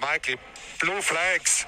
Mikey, 0.00 0.38
blue 0.78 1.02
flags. 1.02 1.66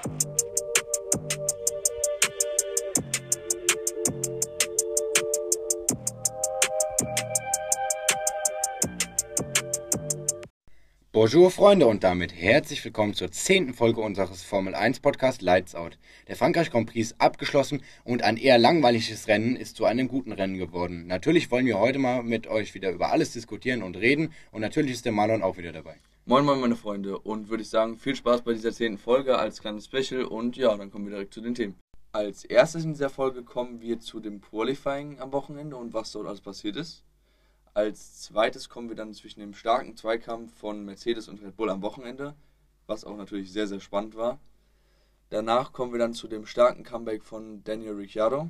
Bonjour 11.11 11.51
Freunde 11.51 11.85
und 11.85 12.03
damit 12.03 12.33
herzlich 12.33 12.83
willkommen 12.83 13.13
zur 13.13 13.31
zehnten 13.31 13.75
Folge 13.75 14.01
unseres 14.01 14.41
Formel 14.41 14.73
1 14.73 15.01
Podcast 15.01 15.43
Lights 15.43 15.75
Out. 15.75 15.99
Der 16.27 16.35
Frankreich 16.35 16.71
Grand 16.71 16.89
Prix 16.89 17.11
ist 17.11 17.21
abgeschlossen 17.21 17.83
und 18.03 18.23
ein 18.23 18.37
eher 18.37 18.57
langweiliges 18.57 19.27
Rennen 19.27 19.55
ist 19.55 19.75
zu 19.75 19.85
einem 19.85 20.07
guten 20.07 20.31
Rennen 20.31 20.57
geworden. 20.57 21.05
Natürlich 21.05 21.51
wollen 21.51 21.67
wir 21.67 21.77
heute 21.77 21.99
mal 21.99 22.23
mit 22.23 22.47
euch 22.47 22.73
wieder 22.73 22.89
über 22.89 23.11
alles 23.11 23.31
diskutieren 23.31 23.83
und 23.83 23.95
reden 23.95 24.33
und 24.51 24.61
natürlich 24.61 24.93
ist 24.93 25.05
der 25.05 25.11
Marlon 25.11 25.43
auch 25.43 25.57
wieder 25.57 25.71
dabei. 25.71 25.97
Moin 26.25 26.45
Moin 26.45 26.61
meine 26.61 26.77
Freunde 26.77 27.19
und 27.19 27.49
würde 27.49 27.63
ich 27.63 27.69
sagen, 27.69 27.97
viel 27.97 28.15
Spaß 28.15 28.43
bei 28.43 28.53
dieser 28.53 28.71
zehnten 28.71 28.97
Folge 28.97 29.37
als 29.37 29.59
kleines 29.59 29.87
Special 29.87 30.23
und 30.23 30.55
ja, 30.55 30.73
dann 30.77 30.89
kommen 30.89 31.03
wir 31.03 31.11
direkt 31.11 31.33
zu 31.33 31.41
den 31.41 31.53
Themen. 31.53 31.75
Als 32.13 32.45
erstes 32.45 32.85
in 32.85 32.93
dieser 32.93 33.09
Folge 33.09 33.43
kommen 33.43 33.81
wir 33.81 33.99
zu 33.99 34.21
dem 34.21 34.39
Qualifying 34.39 35.19
am 35.19 35.33
Wochenende 35.33 35.75
und 35.75 35.93
was 35.93 36.13
dort 36.13 36.27
alles 36.27 36.39
passiert 36.39 36.77
ist. 36.77 37.03
Als 37.73 38.21
zweites 38.21 38.69
kommen 38.69 38.87
wir 38.87 38.95
dann 38.95 39.13
zwischen 39.13 39.41
dem 39.41 39.53
starken 39.53 39.97
Zweikampf 39.97 40.57
von 40.57 40.85
Mercedes 40.85 41.27
und 41.27 41.41
Red 41.41 41.57
Bull 41.57 41.69
am 41.69 41.81
Wochenende, 41.81 42.35
was 42.87 43.03
auch 43.03 43.17
natürlich 43.17 43.51
sehr, 43.51 43.67
sehr 43.67 43.81
spannend 43.81 44.15
war. 44.15 44.39
Danach 45.29 45.73
kommen 45.73 45.91
wir 45.91 45.99
dann 45.99 46.13
zu 46.13 46.29
dem 46.29 46.45
starken 46.45 46.85
Comeback 46.85 47.25
von 47.25 47.65
Daniel 47.65 47.95
Ricciardo. 47.95 48.49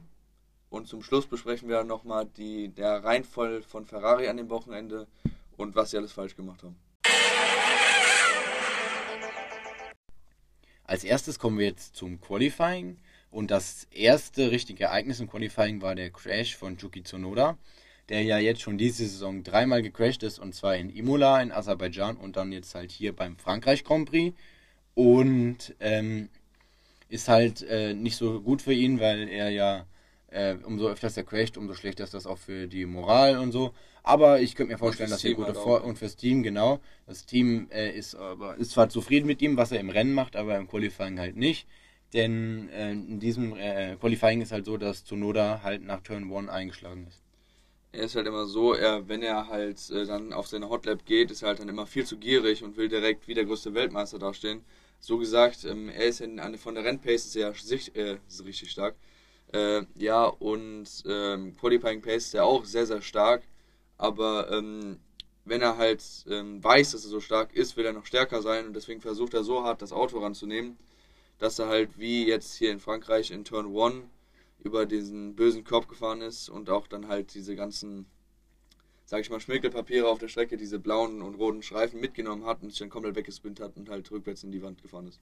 Und 0.69 0.87
zum 0.87 1.01
Schluss 1.01 1.25
besprechen 1.25 1.69
wir 1.69 1.83
nochmal 1.83 2.27
die, 2.37 2.69
der 2.69 3.03
Reihenfall 3.03 3.63
von 3.63 3.87
Ferrari 3.87 4.27
an 4.27 4.37
dem 4.37 4.51
Wochenende 4.51 5.07
und 5.57 5.75
was 5.75 5.89
sie 5.89 5.97
alles 5.97 6.11
falsch 6.11 6.35
gemacht 6.35 6.61
haben. 6.61 6.75
Als 10.85 11.03
erstes 11.03 11.39
kommen 11.39 11.57
wir 11.59 11.67
jetzt 11.67 11.95
zum 11.95 12.19
Qualifying 12.19 12.97
und 13.31 13.51
das 13.51 13.87
erste 13.91 14.51
richtige 14.51 14.85
Ereignis 14.85 15.19
im 15.19 15.29
Qualifying 15.29 15.81
war 15.81 15.95
der 15.95 16.11
Crash 16.11 16.55
von 16.55 16.77
Yuki 16.77 17.03
Tsunoda 17.03 17.57
der 18.09 18.21
ja 18.23 18.37
jetzt 18.37 18.61
schon 18.61 18.77
diese 18.77 19.05
Saison 19.05 19.43
dreimal 19.43 19.81
gecrashed 19.81 20.23
ist 20.23 20.39
und 20.39 20.53
zwar 20.53 20.75
in 20.75 20.89
Imola, 20.89 21.41
in 21.41 21.51
Aserbaidschan 21.51 22.17
und 22.17 22.35
dann 22.35 22.51
jetzt 22.51 22.75
halt 22.75 22.91
hier 22.91 23.15
beim 23.15 23.37
Frankreich 23.37 23.83
Grand 23.83 24.09
Prix. 24.09 24.35
Und 24.95 25.73
ähm, 25.79 26.29
ist 27.09 27.27
halt 27.27 27.63
äh, 27.63 27.93
nicht 27.93 28.15
so 28.15 28.41
gut 28.41 28.61
für 28.61 28.73
ihn, 28.73 28.99
weil 28.99 29.27
er 29.27 29.49
ja 29.49 29.87
äh, 30.33 30.57
umso 30.63 30.87
öfters 30.87 31.17
er 31.17 31.23
crasht, 31.23 31.57
umso 31.57 31.73
schlechter 31.73 32.03
ist 32.03 32.13
das 32.13 32.25
auch 32.25 32.37
für 32.37 32.67
die 32.67 32.85
Moral 32.85 33.37
und 33.37 33.51
so. 33.51 33.73
Aber 34.03 34.41
ich 34.41 34.55
könnte 34.55 34.73
mir 34.73 34.77
vorstellen, 34.77 35.09
dass 35.09 35.23
er 35.23 35.33
gute 35.33 35.47
halt 35.47 35.57
Vor 35.57 35.83
und 35.83 35.97
fürs 35.97 36.15
Team 36.15 36.43
genau. 36.43 36.79
Das 37.07 37.25
Team 37.25 37.67
äh, 37.71 37.91
ist 37.91 38.15
aber 38.15 38.55
ist 38.57 38.71
zwar 38.71 38.89
zufrieden 38.89 39.27
mit 39.27 39.41
ihm, 39.41 39.55
was 39.57 39.71
er 39.71 39.79
im 39.79 39.89
Rennen 39.89 40.13
macht, 40.13 40.35
aber 40.35 40.57
im 40.57 40.67
Qualifying 40.67 41.19
halt 41.19 41.37
nicht. 41.37 41.67
Denn 42.13 42.69
äh, 42.69 42.91
in 42.91 43.19
diesem 43.19 43.55
äh, 43.55 43.95
Qualifying 43.99 44.41
ist 44.41 44.51
halt 44.51 44.65
so, 44.65 44.77
dass 44.77 45.05
Tsunoda 45.05 45.61
halt 45.63 45.83
nach 45.83 46.01
Turn 46.01 46.31
1 46.31 46.49
eingeschlagen 46.49 47.07
ist 47.07 47.23
er 47.93 48.05
ist 48.05 48.15
halt 48.15 48.27
immer 48.27 48.47
so, 48.47 48.73
er, 48.73 49.07
wenn 49.07 49.21
er 49.21 49.47
halt 49.47 49.89
äh, 49.91 50.05
dann 50.05 50.33
auf 50.33 50.47
seine 50.47 50.69
Hotlap 50.69 51.05
geht, 51.05 51.31
ist 51.31 51.43
er 51.43 51.49
halt 51.49 51.59
dann 51.59 51.69
immer 51.69 51.85
viel 51.85 52.05
zu 52.05 52.17
gierig 52.17 52.63
und 52.63 52.75
will 52.75 52.89
direkt 52.89 53.27
wie 53.27 53.35
der 53.35 53.45
größte 53.45 53.73
Weltmeister 53.75 54.17
dastehen. 54.19 54.63
So 54.99 55.17
gesagt, 55.19 55.63
ähm, 55.65 55.89
er 55.89 56.05
ist 56.07 56.19
in, 56.19 56.39
von 56.57 56.75
der 56.75 56.83
Rennpace 56.83 57.31
sehr 57.31 57.49
äh, 57.49 58.17
ist 58.27 58.45
richtig 58.45 58.71
stark. 58.71 58.95
Äh, 59.53 59.83
ja, 59.95 60.25
und 60.25 60.87
ähm, 61.07 61.55
Qualifying 61.55 62.01
Pace 62.01 62.25
ist 62.25 62.33
er 62.35 62.45
auch 62.45 62.65
sehr, 62.65 62.85
sehr 62.85 63.01
stark. 63.01 63.43
Aber 63.97 64.51
ähm, 64.51 64.99
wenn 65.45 65.61
er 65.61 65.77
halt 65.77 66.03
ähm, 66.29 66.63
weiß, 66.63 66.91
dass 66.91 67.03
er 67.03 67.09
so 67.09 67.19
stark 67.19 67.53
ist, 67.53 67.77
will 67.77 67.85
er 67.85 67.93
noch 67.93 68.05
stärker 68.05 68.41
sein 68.41 68.67
und 68.67 68.75
deswegen 68.75 69.01
versucht 69.01 69.33
er 69.33 69.43
so 69.43 69.63
hart 69.63 69.81
das 69.81 69.91
Auto 69.91 70.19
ranzunehmen, 70.19 70.77
dass 71.37 71.59
er 71.59 71.67
halt 71.67 71.99
wie 71.99 72.25
jetzt 72.25 72.55
hier 72.55 72.71
in 72.71 72.79
Frankreich 72.79 73.31
in 73.31 73.45
Turn 73.45 73.75
1 73.77 74.05
über 74.63 74.85
diesen 74.85 75.35
bösen 75.35 75.63
Korb 75.63 75.87
gefahren 75.87 76.21
ist 76.21 76.49
und 76.49 76.69
auch 76.69 76.87
dann 76.87 77.07
halt 77.07 77.33
diese 77.33 77.55
ganzen, 77.55 78.05
sag 79.05 79.21
ich 79.21 79.29
mal, 79.29 79.41
Schmirkelpapiere 79.41 80.07
auf 80.07 80.19
der 80.19 80.29
Strecke, 80.29 80.57
diese 80.57 80.79
blauen 80.79 81.21
und 81.21 81.35
roten 81.35 81.61
Streifen 81.61 81.99
mitgenommen 81.99 82.45
hat 82.45 82.63
und 82.63 82.69
sich 82.69 82.79
dann 82.79 82.89
komplett 82.89 83.15
weggespinnt 83.15 83.59
hat 83.59 83.75
und 83.75 83.89
halt 83.89 84.09
rückwärts 84.09 84.43
in 84.43 84.51
die 84.51 84.63
Wand 84.63 84.81
gefahren 84.81 85.07
ist. 85.07 85.19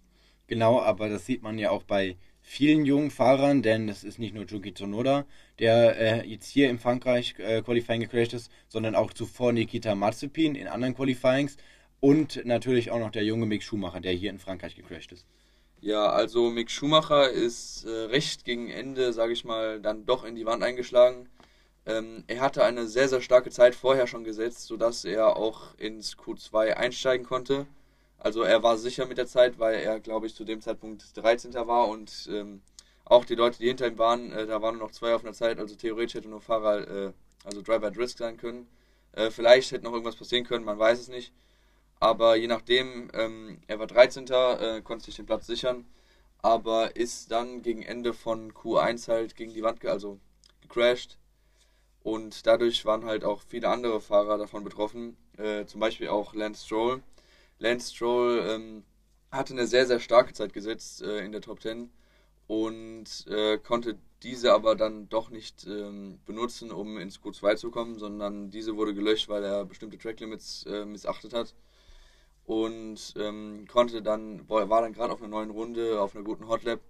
Genau, 0.48 0.80
aber 0.80 1.10
das 1.10 1.26
sieht 1.26 1.42
man 1.42 1.58
ja 1.58 1.72
auch 1.72 1.84
bei 1.84 2.18
vielen 2.42 2.86
jungen 2.86 3.12
Fahrern, 3.12 3.62
denn 3.62 3.88
es 3.90 4.04
ist 4.04 4.20
nicht 4.20 4.34
nur 4.34 4.46
Yuki 4.46 4.74
Tsunoda, 4.74 5.26
der 5.60 5.98
äh, 5.98 6.28
jetzt 6.28 6.48
hier 6.48 6.70
im 6.70 6.80
Frankreich 6.80 7.36
äh, 7.38 7.62
Qualifying 7.62 8.02
gecrashed 8.02 8.34
ist, 8.34 8.52
sondern 8.68 8.96
auch 8.96 9.14
zuvor 9.14 9.54
Nikita 9.54 9.96
Mazepin 9.96 10.56
in 10.56 10.68
anderen 10.68 10.96
Qualifyings 10.96 11.58
und 12.00 12.44
natürlich 12.46 12.92
auch 12.92 13.00
noch 13.00 13.12
der 13.12 13.24
junge 13.24 13.46
Mick 13.46 13.64
Schumacher, 13.64 14.02
der 14.02 14.14
hier 14.14 14.32
in 14.32 14.40
Frankreich 14.40 14.76
gecrashed 14.76 15.12
ist. 15.12 15.26
Ja, 15.80 16.10
also 16.10 16.50
Mick 16.50 16.70
Schumacher 16.70 17.30
ist 17.32 17.86
äh, 17.86 17.90
recht 17.90 18.46
gegen 18.46 18.70
Ende, 18.70 19.14
sage 19.14 19.34
ich 19.34 19.46
mal, 19.46 19.80
dann 19.80 20.06
doch 20.06 20.24
in 20.24 20.36
die 20.36 20.46
Wand 20.46 20.64
eingeschlagen. 20.64 21.30
Ähm, 21.86 22.24
er 22.28 22.42
hatte 22.42 22.64
eine 22.64 22.88
sehr, 22.88 23.08
sehr 23.08 23.22
starke 23.22 23.50
Zeit 23.50 23.74
vorher 23.74 24.06
schon 24.06 24.24
gesetzt, 24.24 24.68
sodass 24.68 25.06
er 25.06 25.38
auch 25.38 25.76
ins 25.78 26.18
Q2 26.18 26.74
einsteigen 26.74 27.26
konnte. 27.26 27.66
Also 28.22 28.44
er 28.44 28.62
war 28.62 28.78
sicher 28.78 29.08
mit 29.08 29.18
der 29.18 29.26
Zeit, 29.26 29.58
weil 29.58 29.80
er, 29.80 30.00
glaube 30.00 30.28
ich, 30.28 30.36
zu 30.36 30.46
dem 30.46 30.62
Zeitpunkt 30.62 31.18
13. 31.18 31.56
war 31.56 31.88
und 31.88 32.30
ähm, 32.32 32.62
auch 33.04 33.26
die 33.26 33.34
Leute, 33.34 33.58
die 33.58 33.68
hinter 33.68 33.88
ihm 33.88 33.98
waren, 33.98 34.32
äh, 34.32 34.46
da 34.46 34.62
waren 34.62 34.78
nur 34.78 34.88
noch 34.88 34.94
zwei 34.94 35.16
auf 35.16 35.24
einer 35.24 35.34
Zeit, 35.34 35.58
also 35.58 35.76
theoretisch 35.76 36.14
hätte 36.14 36.30
nur 36.30 36.40
Fahrer, 36.40 36.88
äh, 36.88 37.14
also 37.44 37.64
Driver 37.64 37.88
at 37.88 37.98
Risk 37.98 38.20
sein 38.20 38.38
können. 38.38 38.68
Äh, 39.14 39.32
vielleicht 39.32 39.72
hätte 39.72 39.86
noch 39.86 39.94
irgendwas 39.94 40.18
passieren 40.18 40.46
können, 40.46 40.64
man 40.66 40.78
weiß 40.78 41.00
es 41.00 41.08
nicht. 41.08 41.34
Aber 42.00 42.36
je 42.36 42.46
nachdem, 42.46 43.10
ähm, 43.16 43.60
er 43.66 43.80
war 43.80 43.88
13. 43.88 44.28
Äh, 44.28 44.82
konnte 44.84 45.06
sich 45.06 45.16
den 45.16 45.26
Platz 45.26 45.48
sichern, 45.48 45.86
aber 46.44 46.96
ist 46.96 47.32
dann 47.32 47.64
gegen 47.64 47.82
Ende 47.82 48.14
von 48.14 48.54
Q1 48.54 49.08
halt 49.08 49.36
gegen 49.36 49.54
die 49.54 49.64
Wand, 49.64 49.84
also 49.86 50.20
gecrashed. 50.62 51.18
Und 52.04 52.46
dadurch 52.46 52.86
waren 52.86 53.06
halt 53.06 53.24
auch 53.26 53.42
viele 53.48 53.70
andere 53.70 54.00
Fahrer 54.00 54.38
davon 54.38 54.64
betroffen, 54.64 55.18
äh, 55.38 55.66
zum 55.66 55.80
Beispiel 55.80 56.10
auch 56.10 56.36
Lance 56.36 56.66
Stroll. 56.68 57.02
Lance 57.62 57.94
Stroll 57.94 58.44
ähm, 58.48 58.84
hatte 59.32 59.54
eine 59.54 59.68
sehr, 59.68 59.86
sehr 59.86 60.00
starke 60.00 60.34
Zeit 60.34 60.52
gesetzt 60.52 61.04
äh, 61.04 61.24
in 61.24 61.32
der 61.32 61.42
Top 61.42 61.62
10 61.62 61.92
und 62.48 63.06
äh, 63.28 63.60
konnte 63.60 63.98
diese 64.24 64.52
aber 64.52 64.76
dann 64.76 65.10
doch 65.10 65.30
nicht 65.30 65.66
ähm, 65.68 66.20
benutzen, 66.26 66.72
um 66.72 66.98
ins 66.98 67.20
Q2 67.22 67.56
zu 67.56 67.72
kommen, 67.72 67.98
sondern 67.98 68.50
diese 68.50 68.76
wurde 68.76 68.94
gelöscht, 68.94 69.30
weil 69.30 69.44
er 69.44 69.66
bestimmte 69.66 69.98
Tracklimits 69.98 70.66
äh, 70.66 70.86
missachtet 70.86 71.34
hat 71.34 71.54
und 72.46 73.14
ähm, 73.18 73.66
konnte 73.72 74.02
dann, 74.02 74.50
war 74.50 74.82
dann 74.82 74.94
gerade 74.94 75.14
auf 75.14 75.22
einer 75.22 75.30
neuen 75.30 75.52
Runde, 75.52 76.02
auf 76.02 76.16
einer 76.16 76.26
guten 76.26 76.48
Hotlap 76.48 76.82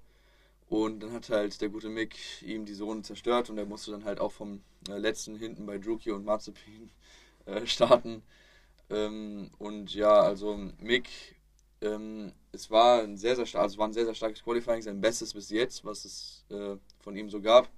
und 0.69 1.03
dann 1.03 1.11
hat 1.11 1.29
halt 1.29 1.59
der 1.59 1.67
gute 1.69 1.89
Mick 1.89 2.15
ihm 2.41 2.65
diese 2.65 2.85
Runde 2.85 3.03
zerstört 3.03 3.49
und 3.49 3.57
er 3.57 3.65
musste 3.65 3.91
dann 3.91 4.05
halt 4.05 4.21
auch 4.21 4.31
vom 4.31 4.61
äh, 4.87 4.97
letzten 4.97 5.35
hinten 5.35 5.65
bei 5.65 5.77
Druki 5.77 6.11
und 6.11 6.23
Mazepin 6.23 6.89
äh, 7.45 7.65
starten. 7.67 8.23
Ähm, 8.91 9.49
und 9.57 9.93
ja, 9.95 10.21
also 10.21 10.59
Mick, 10.79 11.09
ähm, 11.81 12.33
es 12.51 12.69
war 12.69 13.01
ein 13.01 13.17
sehr, 13.17 13.35
sehr 13.35 13.61
also 13.61 13.77
war 13.77 13.87
ein 13.87 13.93
sehr, 13.93 14.05
sehr 14.05 14.15
starkes 14.15 14.43
Qualifying, 14.43 14.81
sein 14.81 15.01
bestes 15.01 15.33
bis 15.33 15.49
jetzt, 15.49 15.85
was 15.85 16.05
es 16.05 16.45
äh, 16.49 16.75
von 16.99 17.15
ihm 17.15 17.29
so 17.29 17.41
gab. 17.41 17.69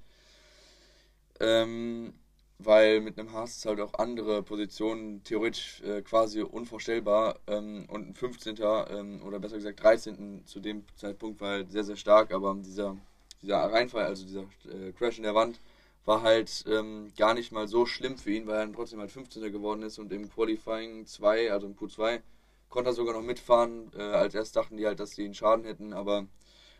Ähm, 1.39 2.13
weil 2.59 3.01
mit 3.01 3.19
einem 3.19 3.33
Haas 3.33 3.57
ist 3.57 3.65
halt 3.65 3.79
auch 3.81 3.93
andere 3.95 4.41
Positionen 4.43 5.23
theoretisch 5.23 5.81
äh, 5.81 6.01
quasi 6.01 6.41
unvorstellbar 6.41 7.39
ähm, 7.47 7.85
und 7.89 8.09
ein 8.09 8.15
15. 8.15 8.57
Ähm, 8.61 9.21
oder 9.25 9.39
besser 9.39 9.57
gesagt 9.57 9.83
13. 9.83 10.43
zu 10.45 10.59
dem 10.59 10.83
Zeitpunkt 10.95 11.41
war 11.41 11.51
halt 11.51 11.71
sehr, 11.71 11.83
sehr 11.83 11.95
stark, 11.95 12.33
aber 12.33 12.55
dieser, 12.55 12.97
dieser 13.41 13.57
Reinfall, 13.57 14.05
also 14.05 14.25
dieser 14.25 14.43
äh, 14.71 14.91
Crash 14.93 15.17
in 15.17 15.23
der 15.23 15.35
Wand, 15.35 15.59
war 16.05 16.21
halt 16.21 16.65
ähm, 16.67 17.11
gar 17.17 17.33
nicht 17.33 17.51
mal 17.51 17.67
so 17.67 17.85
schlimm 17.85 18.17
für 18.17 18.31
ihn, 18.31 18.47
weil 18.47 18.55
er 18.55 18.61
dann 18.61 18.73
trotzdem 18.73 18.99
halt 18.99 19.11
15. 19.11 19.51
geworden 19.51 19.83
ist 19.83 19.99
und 19.99 20.11
im 20.11 20.29
Qualifying 20.29 21.05
2, 21.05 21.51
also 21.51 21.67
im 21.67 21.75
Q2, 21.75 22.21
konnte 22.69 22.89
er 22.89 22.93
sogar 22.93 23.13
noch 23.13 23.21
mitfahren. 23.21 23.91
Äh, 23.95 24.01
als 24.01 24.35
erst 24.35 24.55
dachten 24.55 24.77
die 24.77 24.85
halt, 24.85 24.99
dass 24.99 25.11
sie 25.11 25.23
ihn 25.23 25.33
Schaden 25.33 25.65
hätten, 25.65 25.93
aber 25.93 26.27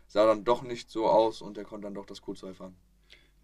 sah 0.06 0.26
dann 0.26 0.44
doch 0.44 0.62
nicht 0.62 0.90
so 0.90 1.06
aus 1.06 1.40
und 1.40 1.56
er 1.56 1.64
konnte 1.64 1.86
dann 1.86 1.94
doch 1.94 2.06
das 2.06 2.22
Q2 2.22 2.54
fahren. 2.54 2.76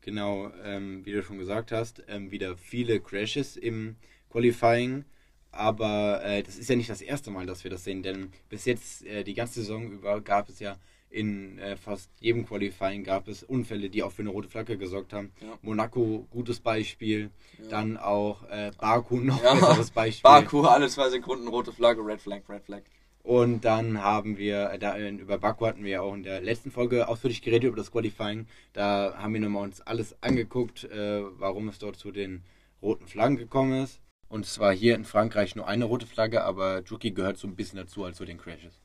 Genau, 0.02 0.50
ähm, 0.64 1.04
wie 1.04 1.12
du 1.12 1.22
schon 1.22 1.38
gesagt 1.38 1.72
hast, 1.72 2.02
ähm, 2.08 2.30
wieder 2.30 2.56
viele 2.56 3.00
Crashes 3.00 3.56
im 3.56 3.96
Qualifying. 4.30 5.04
Aber 5.52 6.22
äh, 6.24 6.42
das 6.42 6.56
ist 6.56 6.70
ja 6.70 6.76
nicht 6.76 6.90
das 6.90 7.02
erste 7.02 7.30
Mal, 7.30 7.46
dass 7.46 7.64
wir 7.64 7.70
das 7.70 7.84
sehen, 7.84 8.02
denn 8.02 8.32
bis 8.48 8.66
jetzt 8.66 9.04
äh, 9.04 9.24
die 9.24 9.34
ganze 9.34 9.60
Saison 9.60 9.90
über 9.90 10.20
gab 10.20 10.48
es 10.48 10.60
ja 10.60 10.76
in 11.10 11.58
äh, 11.58 11.76
fast 11.76 12.10
jedem 12.20 12.46
Qualifying 12.46 13.04
gab 13.04 13.28
es 13.28 13.42
Unfälle, 13.42 13.90
die 13.90 14.02
auch 14.02 14.12
für 14.12 14.22
eine 14.22 14.30
rote 14.30 14.48
Flagge 14.48 14.78
gesorgt 14.78 15.12
haben. 15.12 15.32
Ja. 15.40 15.58
Monaco, 15.62 16.26
gutes 16.30 16.60
Beispiel. 16.60 17.30
Ja. 17.58 17.68
Dann 17.68 17.96
auch 17.96 18.44
äh, 18.48 18.70
Baku, 18.78 19.18
noch 19.18 19.42
ja. 19.42 19.54
besseres 19.54 19.90
Beispiel. 19.90 20.22
Baku, 20.30 20.62
alle 20.62 20.88
zwei 20.88 21.10
Sekunden 21.10 21.48
rote 21.48 21.72
Flagge, 21.72 22.00
Red 22.04 22.20
Flag, 22.20 22.42
Red 22.48 22.64
Flag. 22.64 22.82
Und 23.22 23.64
dann 23.66 24.02
haben 24.02 24.38
wir, 24.38 24.78
da, 24.78 24.98
über 24.98 25.36
Baku 25.36 25.66
hatten 25.66 25.84
wir 25.84 26.02
auch 26.02 26.14
in 26.14 26.22
der 26.22 26.40
letzten 26.40 26.70
Folge 26.70 27.06
ausführlich 27.06 27.42
geredet 27.42 27.68
über 27.68 27.76
das 27.76 27.92
Qualifying. 27.92 28.46
Da 28.72 29.14
haben 29.18 29.34
wir 29.34 29.40
nochmal 29.40 29.64
uns 29.64 29.80
alles 29.82 30.16
angeguckt, 30.22 30.84
äh, 30.84 31.22
warum 31.38 31.68
es 31.68 31.78
dort 31.78 31.96
zu 31.96 32.12
den 32.12 32.42
roten 32.80 33.06
Flaggen 33.06 33.36
gekommen 33.36 33.82
ist. 33.82 34.00
Und 34.28 34.46
zwar 34.46 34.72
hier 34.72 34.94
in 34.94 35.04
Frankreich 35.04 35.56
nur 35.56 35.66
eine 35.66 35.84
rote 35.84 36.06
Flagge, 36.06 36.44
aber 36.44 36.82
Juki 36.84 37.10
gehört 37.10 37.36
so 37.36 37.48
ein 37.48 37.56
bisschen 37.56 37.78
dazu, 37.78 38.04
als 38.04 38.16
zu 38.16 38.24
den 38.24 38.38
Crashes. 38.38 38.80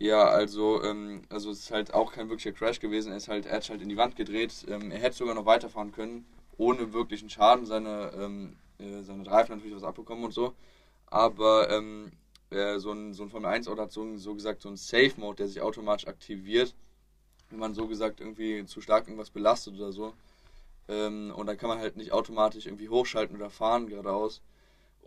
Ja, 0.00 0.28
also, 0.28 0.82
ähm, 0.84 1.22
also 1.28 1.50
es 1.50 1.60
ist 1.60 1.70
halt 1.72 1.92
auch 1.92 2.12
kein 2.12 2.28
wirklicher 2.28 2.52
Crash 2.52 2.78
gewesen. 2.80 3.10
Er, 3.10 3.16
ist 3.16 3.28
halt, 3.28 3.46
er 3.46 3.56
hat 3.56 3.68
halt 3.68 3.82
in 3.82 3.88
die 3.88 3.96
Wand 3.96 4.14
gedreht. 4.16 4.64
Ähm, 4.68 4.90
er 4.92 4.98
hätte 4.98 5.16
sogar 5.16 5.34
noch 5.34 5.46
weiterfahren 5.46 5.90
können, 5.92 6.24
ohne 6.56 6.92
wirklichen 6.92 7.28
Schaden. 7.30 7.66
Seine, 7.66 8.12
ähm, 8.16 8.56
äh, 8.78 9.02
seine 9.02 9.26
Reifen 9.28 9.56
natürlich 9.56 9.74
was 9.76 9.82
abbekommen 9.82 10.24
und 10.24 10.32
so. 10.32 10.54
Aber 11.06 11.70
ähm, 11.70 12.12
äh, 12.50 12.78
so 12.78 12.92
ein, 12.92 13.14
so 13.14 13.24
ein 13.24 13.30
Formel 13.30 13.50
1 13.50 13.68
Auto 13.68 13.82
hat 13.82 13.92
so, 13.92 14.16
so 14.18 14.34
gesagt 14.34 14.62
so 14.62 14.68
ein 14.70 14.76
Safe 14.76 15.12
Mode, 15.18 15.36
der 15.38 15.48
sich 15.48 15.60
automatisch 15.62 16.06
aktiviert, 16.08 16.74
wenn 17.50 17.60
man 17.60 17.74
so 17.74 17.88
gesagt 17.88 18.20
irgendwie 18.20 18.64
zu 18.66 18.80
stark 18.82 19.06
irgendwas 19.08 19.30
belastet 19.30 19.74
oder 19.76 19.92
so. 19.92 20.14
Ähm, 20.88 21.32
und 21.36 21.46
dann 21.46 21.58
kann 21.58 21.68
man 21.70 21.78
halt 21.80 21.96
nicht 21.96 22.12
automatisch 22.12 22.66
irgendwie 22.66 22.88
hochschalten 22.90 23.36
oder 23.36 23.50
fahren 23.50 23.88
geradeaus. 23.88 24.42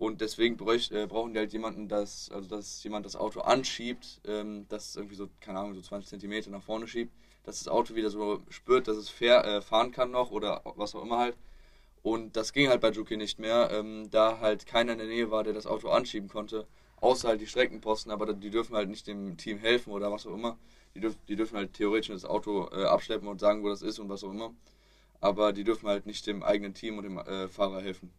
Und 0.01 0.21
deswegen 0.21 0.57
bräuch, 0.57 0.89
äh, 0.91 1.05
brauchen 1.05 1.33
die 1.33 1.39
halt 1.39 1.53
jemanden, 1.53 1.87
dass, 1.87 2.31
also 2.31 2.47
dass 2.47 2.83
jemand 2.83 3.05
das 3.05 3.15
Auto 3.15 3.41
anschiebt, 3.41 4.19
ähm, 4.25 4.65
das 4.67 4.95
irgendwie 4.95 5.15
so, 5.15 5.29
keine 5.39 5.59
Ahnung, 5.59 5.75
so 5.75 5.81
20 5.81 6.19
cm 6.19 6.51
nach 6.51 6.63
vorne 6.63 6.87
schiebt, 6.87 7.13
dass 7.43 7.59
das 7.59 7.67
Auto 7.67 7.93
wieder 7.93 8.09
so 8.09 8.41
spürt, 8.49 8.87
dass 8.87 8.97
es 8.97 9.09
fair 9.09 9.45
äh, 9.45 9.61
fahren 9.61 9.91
kann 9.91 10.09
noch 10.09 10.31
oder 10.31 10.63
was 10.75 10.95
auch 10.95 11.03
immer 11.03 11.19
halt. 11.19 11.37
Und 12.01 12.35
das 12.35 12.51
ging 12.51 12.67
halt 12.69 12.81
bei 12.81 12.89
Juki 12.89 13.15
nicht 13.15 13.37
mehr, 13.37 13.69
ähm, 13.71 14.09
da 14.09 14.39
halt 14.39 14.65
keiner 14.65 14.93
in 14.93 14.97
der 14.97 15.07
Nähe 15.07 15.29
war, 15.29 15.43
der 15.43 15.53
das 15.53 15.67
Auto 15.67 15.89
anschieben 15.89 16.29
konnte 16.29 16.65
außer 17.01 17.27
halt 17.27 17.41
die 17.41 17.47
Streckenposten, 17.47 18.11
aber 18.11 18.33
die 18.33 18.49
dürfen 18.49 18.75
halt 18.75 18.89
nicht 18.89 19.07
dem 19.07 19.35
Team 19.37 19.57
helfen 19.57 19.91
oder 19.91 20.11
was 20.11 20.25
auch 20.25 20.33
immer. 20.33 20.57
Die, 20.95 20.99
dürf, 20.99 21.15
die 21.27 21.35
dürfen 21.35 21.57
halt 21.57 21.73
theoretisch 21.73 22.09
das 22.09 22.25
Auto 22.25 22.69
äh, 22.71 22.85
abschleppen 22.85 23.27
und 23.27 23.39
sagen, 23.39 23.63
wo 23.63 23.69
das 23.69 23.81
ist 23.81 23.99
und 23.99 24.09
was 24.09 24.23
auch 24.23 24.31
immer. 24.31 24.53
Aber 25.19 25.53
die 25.53 25.63
dürfen 25.63 25.87
halt 25.89 26.05
nicht 26.05 26.25
dem 26.27 26.43
eigenen 26.43 26.73
Team 26.73 26.97
und 26.97 27.03
dem 27.03 27.17
äh, 27.17 27.47
Fahrer 27.47 27.81
helfen. 27.81 28.11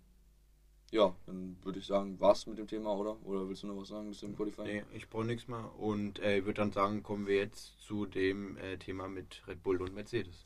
Ja, 0.93 1.17
dann 1.25 1.57
würde 1.63 1.79
ich 1.79 1.87
sagen, 1.87 2.21
war's 2.21 2.47
mit 2.47 2.59
dem 2.59 2.67
Thema, 2.67 2.95
oder? 2.95 3.17
Oder 3.25 3.49
willst 3.49 3.63
du 3.63 3.67
noch 3.67 3.81
was 3.81 3.89
sagen 3.89 4.13
zu 4.13 4.27
dem 4.27 4.37
Qualifying? 4.37 4.67
Nee, 4.67 4.83
ich 4.95 5.09
brauche 5.09 5.25
nichts 5.25 5.49
mehr. 5.49 5.71
Und 5.79 6.19
äh, 6.19 6.37
ich 6.37 6.45
würde 6.45 6.61
dann 6.61 6.71
sagen, 6.71 7.03
kommen 7.03 7.27
wir 7.27 7.37
jetzt 7.37 7.81
zu 7.81 8.05
dem 8.05 8.59
äh, 8.59 8.77
Thema 8.77 9.09
mit 9.09 9.43
Red 9.49 9.63
Bull 9.63 9.81
und 9.81 9.95
Mercedes. 9.95 10.45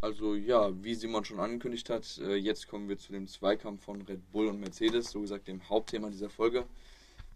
Also 0.00 0.36
ja, 0.36 0.70
wie 0.84 0.94
Simon 0.94 1.24
schon 1.24 1.40
angekündigt 1.40 1.90
hat, 1.90 2.18
äh, 2.18 2.36
jetzt 2.36 2.68
kommen 2.68 2.88
wir 2.88 2.98
zu 2.98 3.10
dem 3.10 3.26
Zweikampf 3.26 3.82
von 3.82 4.02
Red 4.02 4.30
Bull 4.30 4.46
und 4.46 4.60
Mercedes, 4.60 5.10
so 5.10 5.22
gesagt 5.22 5.48
dem 5.48 5.68
Hauptthema 5.68 6.08
dieser 6.08 6.30
Folge. 6.30 6.66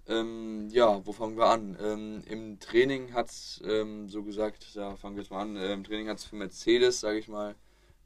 Ähm, 0.06 0.68
ja, 0.70 1.04
wo 1.04 1.10
fangen 1.10 1.36
wir 1.36 1.46
an? 1.46 1.76
Ähm, 1.82 2.22
Im 2.28 2.60
Training 2.60 3.12
hat 3.14 3.30
es, 3.30 3.60
ähm, 3.66 4.08
so 4.08 4.22
gesagt, 4.22 4.76
da 4.76 4.94
fangen 4.94 5.16
wir 5.16 5.24
jetzt 5.24 5.32
mal 5.32 5.42
an, 5.42 5.56
äh, 5.56 5.72
im 5.72 5.82
Training 5.82 6.08
hat 6.08 6.18
es 6.18 6.24
für 6.24 6.36
Mercedes, 6.36 7.00
sage 7.00 7.18
ich 7.18 7.26
mal, 7.26 7.56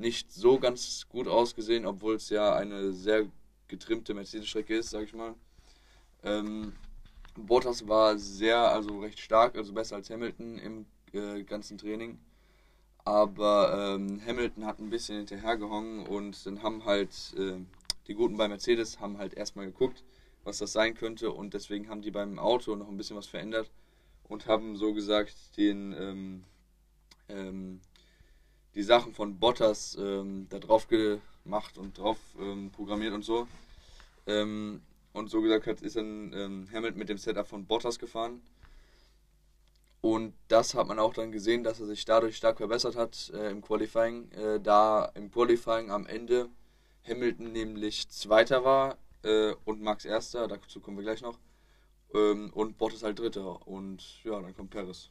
nicht 0.01 0.33
so 0.33 0.59
ganz 0.59 1.07
gut 1.09 1.29
ausgesehen, 1.29 1.85
obwohl 1.87 2.15
es 2.15 2.31
ja 2.31 2.55
eine 2.55 2.93
sehr 2.93 3.27
getrimmte 3.69 4.15
Mercedes-Strecke 4.15 4.77
ist, 4.77 4.91
sage 4.91 5.05
ich 5.05 5.15
mal. 5.15 5.35
Ähm, 6.25 6.73
Bottas 7.37 7.87
war 7.87 8.19
sehr, 8.19 8.59
also 8.59 9.01
recht 9.01 9.21
stark, 9.21 9.57
also 9.57 9.73
besser 9.73 9.97
als 9.97 10.11
Hamilton 10.11 10.59
im 10.59 10.87
äh, 11.13 11.43
ganzen 11.43 11.79
Training. 11.79 12.19
Aber 13.05 13.97
ähm, 13.97 14.21
Hamilton 14.27 14.67
hat 14.67 14.79
ein 14.79 14.91
bisschen 14.91 15.19
hinterhergehangen 15.19 16.07
und 16.07 16.45
dann 16.47 16.63
haben 16.63 16.85
halt 16.85 17.35
äh, 17.37 17.59
die 18.07 18.15
Guten 18.15 18.37
bei 18.37 18.49
Mercedes 18.49 19.01
haben 19.01 19.19
halt 19.19 19.35
erstmal 19.35 19.67
geguckt, 19.67 20.03
was 20.45 20.59
das 20.59 20.73
sein 20.73 20.95
könnte 20.95 21.31
und 21.31 21.55
deswegen 21.55 21.89
haben 21.89 22.03
die 22.03 22.11
beim 22.11 22.39
Auto 22.39 22.75
noch 22.75 22.89
ein 22.89 22.97
bisschen 22.97 23.17
was 23.17 23.27
verändert 23.27 23.71
und 24.25 24.47
haben 24.47 24.77
so 24.77 24.93
gesagt 24.93 25.57
den 25.57 25.95
ähm, 25.99 26.45
ähm, 27.29 27.81
die 28.75 28.83
Sachen 28.83 29.15
von 29.15 29.39
Bottas 29.39 29.97
ähm, 30.01 30.47
da 30.51 30.59
drauf 30.59 30.87
gemacht 30.89 31.79
und 31.79 31.99
drauf 31.99 32.19
ähm, 32.39 32.71
programmiert 32.71 33.15
und 33.15 33.25
so. 33.25 33.49
Ähm, 34.27 34.83
und 35.13 35.29
so 35.29 35.41
gesagt 35.41 35.67
hat, 35.67 35.81
ist 35.81 35.97
dann 35.97 36.33
ähm, 36.33 36.69
Hamilton 36.73 36.99
mit 36.99 37.09
dem 37.09 37.19
Setup 37.19 37.47
von 37.47 37.67
Bottas 37.67 37.99
gefahren 37.99 38.41
und 40.01 40.35
das 40.49 40.75
hat 40.75 40.87
man 40.87 40.99
auch 40.99 41.13
dann 41.13 41.31
gesehen, 41.31 41.63
dass 41.63 41.81
er 41.81 41.87
sich 41.87 42.05
dadurch 42.05 42.37
stark 42.37 42.57
verbessert 42.57 42.97
hat 42.97 43.31
äh, 43.35 43.51
im 43.51 43.61
Qualifying. 43.61 44.31
Äh, 44.33 44.61
da 44.61 45.05
im 45.15 45.31
Qualifying 45.31 45.91
am 45.91 46.07
Ende 46.07 46.49
Hamilton 47.07 47.53
nämlich 47.53 48.09
Zweiter 48.09 48.65
war 48.65 48.97
äh, 49.23 49.53
und 49.65 49.83
Max 49.83 50.05
Erster, 50.07 50.49
dazu 50.49 50.81
kommen 50.81 50.97
wir 50.97 51.05
gleich 51.05 51.21
noch. 51.21 51.39
Ähm, 52.15 52.51
und 52.55 52.79
Bottas 52.79 53.03
halt 53.03 53.19
Dritter. 53.19 53.67
Und 53.67 54.25
ja, 54.25 54.41
dann 54.41 54.57
kommt 54.57 54.71
Perez. 54.71 55.11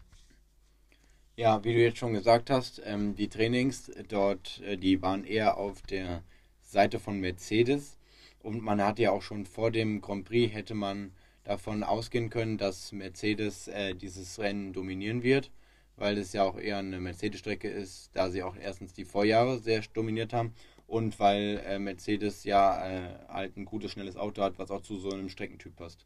Ja, 1.39 1.63
wie 1.63 1.73
du 1.73 1.79
jetzt 1.79 1.99
schon 1.99 2.11
gesagt 2.11 2.49
hast, 2.49 2.81
ähm, 2.83 3.15
die 3.15 3.29
Trainings 3.29 3.89
dort, 4.09 4.59
äh, 4.59 4.75
die 4.75 5.01
waren 5.01 5.23
eher 5.23 5.55
auf 5.55 5.81
der 5.83 6.21
Seite 6.61 6.99
von 6.99 7.17
Mercedes. 7.21 7.97
Und 8.43 8.61
man 8.61 8.81
hat 8.83 8.99
ja 8.99 9.11
auch 9.11 9.21
schon 9.21 9.45
vor 9.45 9.71
dem 9.71 10.01
Grand 10.01 10.25
Prix 10.25 10.53
hätte 10.53 10.73
man 10.73 11.13
davon 11.45 11.83
ausgehen 11.83 12.29
können, 12.29 12.57
dass 12.57 12.91
Mercedes 12.91 13.69
äh, 13.69 13.95
dieses 13.95 14.37
Rennen 14.39 14.73
dominieren 14.73 15.23
wird, 15.23 15.49
weil 15.95 16.17
es 16.17 16.33
ja 16.33 16.43
auch 16.43 16.57
eher 16.59 16.79
eine 16.79 16.99
Mercedes-Strecke 16.99 17.69
ist, 17.69 18.11
da 18.13 18.29
sie 18.29 18.43
auch 18.43 18.57
erstens 18.57 18.91
die 18.91 19.05
Vorjahre 19.05 19.59
sehr 19.59 19.81
dominiert 19.93 20.33
haben 20.33 20.53
und 20.87 21.19
weil 21.21 21.61
äh, 21.65 21.79
Mercedes 21.79 22.43
ja 22.43 22.85
äh, 22.85 23.17
halt 23.29 23.55
ein 23.55 23.63
gutes, 23.63 23.91
schnelles 23.91 24.17
Auto 24.17 24.41
hat, 24.41 24.59
was 24.59 24.71
auch 24.71 24.81
zu 24.81 24.97
so 24.97 25.09
einem 25.11 25.29
Streckentyp 25.29 25.77
passt. 25.77 26.05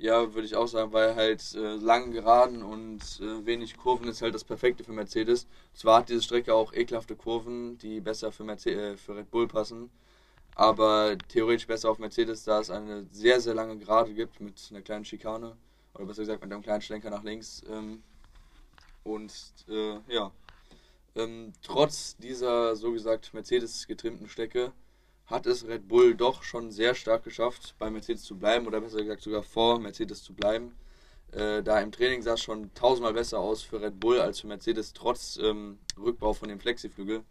Ja, 0.00 0.32
würde 0.32 0.46
ich 0.46 0.56
auch 0.56 0.66
sagen, 0.66 0.94
weil 0.94 1.14
halt 1.14 1.54
äh, 1.54 1.74
lang 1.76 2.10
geraden 2.10 2.62
und 2.62 3.20
äh, 3.20 3.44
wenig 3.44 3.76
Kurven 3.76 4.08
ist 4.08 4.22
halt 4.22 4.34
das 4.34 4.44
Perfekte 4.44 4.82
für 4.82 4.94
Mercedes. 4.94 5.46
Zwar 5.74 5.98
hat 5.98 6.08
diese 6.08 6.22
Strecke 6.22 6.54
auch 6.54 6.72
ekelhafte 6.72 7.16
Kurven, 7.16 7.76
die 7.76 8.00
besser 8.00 8.32
für, 8.32 8.42
Merce 8.44 8.68
äh, 8.68 8.96
für 8.96 9.14
Red 9.14 9.30
Bull 9.30 9.46
passen, 9.46 9.90
aber 10.54 11.18
theoretisch 11.28 11.66
besser 11.66 11.90
auf 11.90 11.98
Mercedes, 11.98 12.44
da 12.44 12.60
es 12.60 12.70
eine 12.70 13.06
sehr, 13.10 13.42
sehr 13.42 13.54
lange 13.54 13.76
Gerade 13.76 14.14
gibt 14.14 14.40
mit 14.40 14.68
einer 14.70 14.80
kleinen 14.80 15.04
Schikane 15.04 15.58
oder 15.92 16.06
besser 16.06 16.22
gesagt 16.22 16.42
mit 16.42 16.50
einem 16.50 16.62
kleinen 16.62 16.80
Schlenker 16.80 17.10
nach 17.10 17.22
links. 17.22 17.62
Ähm, 17.68 18.02
und 19.04 19.32
äh, 19.68 19.98
ja, 20.08 20.32
ähm, 21.14 21.52
trotz 21.62 22.16
dieser 22.16 22.74
so 22.74 22.92
gesagt 22.92 23.34
Mercedes 23.34 23.86
getrimmten 23.86 24.30
Strecke 24.30 24.72
hat 25.30 25.46
es 25.46 25.66
Red 25.66 25.88
Bull 25.88 26.14
doch 26.14 26.42
schon 26.42 26.72
sehr 26.72 26.94
stark 26.94 27.22
geschafft, 27.22 27.74
bei 27.78 27.88
Mercedes 27.88 28.24
zu 28.24 28.36
bleiben 28.36 28.66
oder 28.66 28.80
besser 28.80 28.98
gesagt 28.98 29.22
sogar 29.22 29.42
vor 29.44 29.78
Mercedes 29.78 30.22
zu 30.24 30.34
bleiben. 30.34 30.74
Äh, 31.32 31.62
da 31.62 31.80
im 31.80 31.92
Training 31.92 32.22
sah 32.22 32.34
es 32.34 32.40
schon 32.42 32.74
tausendmal 32.74 33.12
besser 33.12 33.38
aus 33.38 33.62
für 33.62 33.80
Red 33.80 34.00
Bull 34.00 34.20
als 34.20 34.40
für 34.40 34.48
Mercedes, 34.48 34.92
trotz 34.92 35.38
ähm, 35.40 35.78
Rückbau 35.96 36.32
von 36.32 36.48
dem 36.48 36.58
Flexiflügel. 36.58 37.22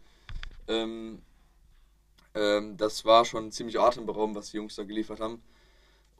Ähm, 0.68 1.20
ähm, 2.34 2.76
das 2.78 3.04
war 3.04 3.26
schon 3.26 3.52
ziemlich 3.52 3.78
atemberaubend, 3.78 4.36
was 4.36 4.50
die 4.50 4.56
Jungs 4.56 4.76
da 4.76 4.84
geliefert 4.84 5.20
haben. 5.20 5.42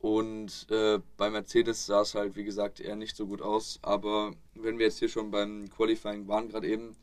Und 0.01 0.67
äh, 0.71 0.99
bei 1.17 1.31
Mercedes 1.31 1.87
sah 1.87 2.03
es 2.03 2.15
halt, 2.15 2.37
wie 2.37 2.45
gesagt, 2.45 2.81
eher 2.81 2.97
nicht 2.97 3.17
so 3.17 3.27
gut 3.27 3.41
aus. 3.41 3.79
Aber 3.83 4.33
wenn 4.55 4.79
wir 4.79 4.87
jetzt 4.87 4.99
hier 4.99 5.09
schon 5.09 5.31
beim 5.31 5.71
Qualifying 5.71 6.29
waren, 6.29 6.49
gerade 6.49 6.69
eben, 6.69 6.97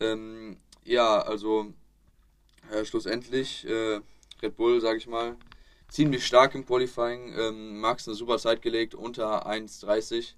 ähm, 0.00 0.56
ja, 0.84 1.20
also 1.20 1.72
äh, 2.70 2.84
schlussendlich 2.84 3.66
äh, 3.66 4.00
Red 4.42 4.56
Bull, 4.56 4.80
sage 4.80 4.98
ich 4.98 5.06
mal, 5.06 5.36
ziemlich 5.88 6.26
stark 6.26 6.54
im 6.54 6.66
Qualifying. 6.66 7.32
Ähm, 7.38 7.80
Max 7.80 8.08
eine 8.08 8.14
super 8.14 8.38
Zeit 8.38 8.62
gelegt, 8.62 8.94
unter 8.94 9.46
1,30. 9.46 10.34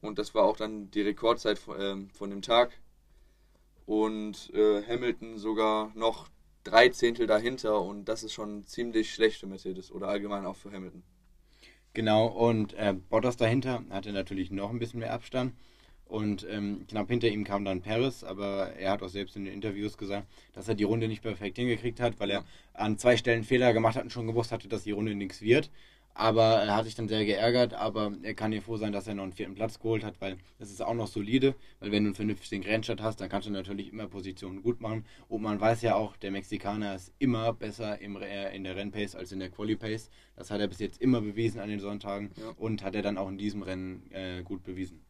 Und 0.00 0.18
das 0.18 0.34
war 0.34 0.44
auch 0.44 0.56
dann 0.56 0.90
die 0.90 1.02
Rekordzeit 1.02 1.58
von, 1.58 1.80
ähm, 1.80 2.10
von 2.10 2.30
dem 2.30 2.42
Tag. 2.42 2.78
Und 3.86 4.52
äh, 4.54 4.82
Hamilton 4.86 5.38
sogar 5.38 5.92
noch 5.94 6.28
drei 6.64 6.88
Zehntel 6.90 7.26
dahinter 7.26 7.80
und 7.80 8.06
das 8.06 8.22
ist 8.22 8.34
schon 8.34 8.66
ziemlich 8.66 9.14
schlecht 9.14 9.40
für 9.40 9.46
Mercedes 9.46 9.90
oder 9.90 10.08
allgemein 10.08 10.44
auch 10.44 10.56
für 10.56 10.70
Hamilton. 10.70 11.02
Genau, 11.94 12.26
und 12.26 12.74
äh, 12.74 12.94
Bottas 13.08 13.36
dahinter 13.36 13.82
hatte 13.90 14.12
natürlich 14.12 14.50
noch 14.50 14.70
ein 14.70 14.78
bisschen 14.78 15.00
mehr 15.00 15.12
Abstand. 15.12 15.54
Und 16.08 16.46
ähm, 16.50 16.86
knapp 16.88 17.08
hinter 17.08 17.28
ihm 17.28 17.44
kam 17.44 17.66
dann 17.66 17.82
Paris, 17.82 18.24
aber 18.24 18.72
er 18.78 18.92
hat 18.92 19.02
auch 19.02 19.10
selbst 19.10 19.36
in 19.36 19.44
den 19.44 19.52
Interviews 19.52 19.98
gesagt, 19.98 20.26
dass 20.54 20.66
er 20.66 20.74
die 20.74 20.84
Runde 20.84 21.06
nicht 21.06 21.22
perfekt 21.22 21.58
hingekriegt 21.58 22.00
hat, 22.00 22.18
weil 22.18 22.30
er 22.30 22.44
an 22.72 22.96
zwei 22.96 23.18
Stellen 23.18 23.44
Fehler 23.44 23.74
gemacht 23.74 23.94
hat 23.94 24.04
und 24.04 24.12
schon 24.12 24.26
gewusst 24.26 24.50
hatte, 24.50 24.68
dass 24.68 24.84
die 24.84 24.92
Runde 24.92 25.14
nichts 25.14 25.42
wird. 25.42 25.70
Aber 26.14 26.62
er 26.62 26.74
hat 26.74 26.86
sich 26.86 26.96
dann 26.96 27.06
sehr 27.06 27.24
geärgert, 27.24 27.74
aber 27.74 28.12
er 28.22 28.34
kann 28.34 28.50
hier 28.50 28.62
froh 28.62 28.76
sein, 28.76 28.90
dass 28.90 29.06
er 29.06 29.14
noch 29.14 29.22
einen 29.22 29.34
vierten 29.34 29.54
Platz 29.54 29.78
geholt 29.78 30.02
hat, 30.02 30.20
weil 30.20 30.36
das 30.58 30.70
ist 30.70 30.82
auch 30.82 30.94
noch 30.94 31.06
solide, 31.06 31.54
weil 31.78 31.92
wenn 31.92 32.02
du 32.02 32.08
einen 32.08 32.14
vernünftigen 32.16 32.64
Rennstart 32.64 33.00
hast, 33.00 33.20
dann 33.20 33.28
kannst 33.28 33.46
du 33.46 33.52
natürlich 33.52 33.92
immer 33.92 34.08
Positionen 34.08 34.62
gut 34.62 34.80
machen. 34.80 35.04
Und 35.28 35.42
man 35.42 35.60
weiß 35.60 35.82
ja 35.82 35.94
auch, 35.94 36.16
der 36.16 36.32
Mexikaner 36.32 36.96
ist 36.96 37.12
immer 37.20 37.52
besser 37.52 38.00
im, 38.00 38.16
in 38.16 38.64
der 38.64 38.74
Rennpace 38.74 39.14
als 39.14 39.30
in 39.30 39.38
der 39.38 39.50
Quali-Pace. 39.50 40.10
Das 40.34 40.50
hat 40.50 40.60
er 40.60 40.66
bis 40.66 40.80
jetzt 40.80 41.00
immer 41.00 41.20
bewiesen 41.20 41.60
an 41.60 41.68
den 41.68 41.78
Sonntagen 41.78 42.30
ja. 42.36 42.52
und 42.56 42.82
hat 42.82 42.96
er 42.96 43.02
dann 43.02 43.16
auch 43.16 43.28
in 43.28 43.38
diesem 43.38 43.62
Rennen 43.62 44.10
äh, 44.10 44.42
gut 44.42 44.64
bewiesen. 44.64 45.00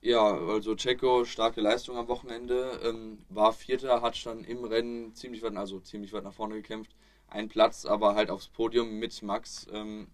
Ja, 0.00 0.22
also 0.22 0.74
Checo, 0.76 1.24
starke 1.24 1.60
Leistung 1.60 1.96
am 1.96 2.08
Wochenende, 2.08 2.80
ähm, 2.84 3.18
war 3.28 3.52
Vierter, 3.52 4.00
hat 4.02 4.24
dann 4.26 4.44
im 4.44 4.64
Rennen 4.64 5.14
ziemlich 5.14 5.42
weit, 5.42 5.56
also 5.56 5.80
ziemlich 5.80 6.12
weit 6.12 6.24
nach 6.24 6.32
vorne 6.34 6.54
gekämpft 6.56 6.94
einen 7.28 7.48
Platz, 7.48 7.84
aber 7.84 8.14
halt 8.14 8.30
aufs 8.30 8.48
Podium 8.48 8.98
mit 8.98 9.22
Max. 9.22 9.66
Ähm, 9.72 10.08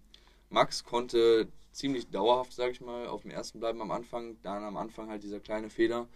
Max 0.49 0.83
konnte 0.83 1.47
ziemlich 1.71 2.07
dauerhaft, 2.09 2.53
sage 2.53 2.71
ich 2.71 2.81
mal, 2.81 3.07
auf 3.07 3.21
dem 3.23 3.31
ersten 3.31 3.59
bleiben 3.59 3.81
am 3.81 3.91
Anfang. 3.91 4.37
Dann 4.43 4.63
am 4.63 4.77
Anfang 4.77 5.09
halt 5.09 5.23
dieser 5.23 5.39
kleine 5.39 5.69
Fehler. 5.69 6.07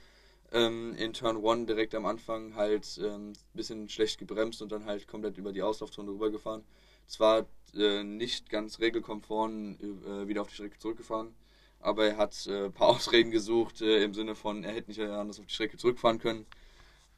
Ähm, 0.51 0.95
in 0.97 1.13
Turn 1.13 1.45
1 1.45 1.67
direkt 1.67 1.95
am 1.95 2.05
Anfang 2.05 2.55
halt 2.55 2.97
ein 2.97 3.05
ähm, 3.05 3.33
bisschen 3.53 3.87
schlecht 3.89 4.19
gebremst 4.19 4.61
und 4.61 4.71
dann 4.71 4.85
halt 4.85 5.07
komplett 5.07 5.37
über 5.37 5.51
die 5.53 5.61
Auslaufzone 5.63 6.11
rübergefahren. 6.11 6.63
zwar 7.07 7.45
äh, 7.75 8.03
nicht 8.03 8.49
ganz 8.49 8.79
regelkonform 8.79 9.77
äh, 9.79 10.27
wieder 10.27 10.41
auf 10.41 10.49
die 10.49 10.55
Strecke 10.55 10.79
zurückgefahren, 10.79 11.33
aber 11.79 12.05
er 12.07 12.17
hat 12.17 12.47
äh, 12.47 12.65
ein 12.65 12.73
paar 12.73 12.87
Ausreden 12.95 13.31
gesucht 13.31 13.81
äh, 13.81 14.03
im 14.03 14.13
Sinne 14.13 14.35
von, 14.35 14.63
er 14.63 14.73
hätte 14.73 14.89
nicht 14.89 15.01
anders 15.01 15.39
auf 15.39 15.45
die 15.45 15.53
Strecke 15.53 15.77
zurückfahren 15.77 16.19
können. 16.19 16.45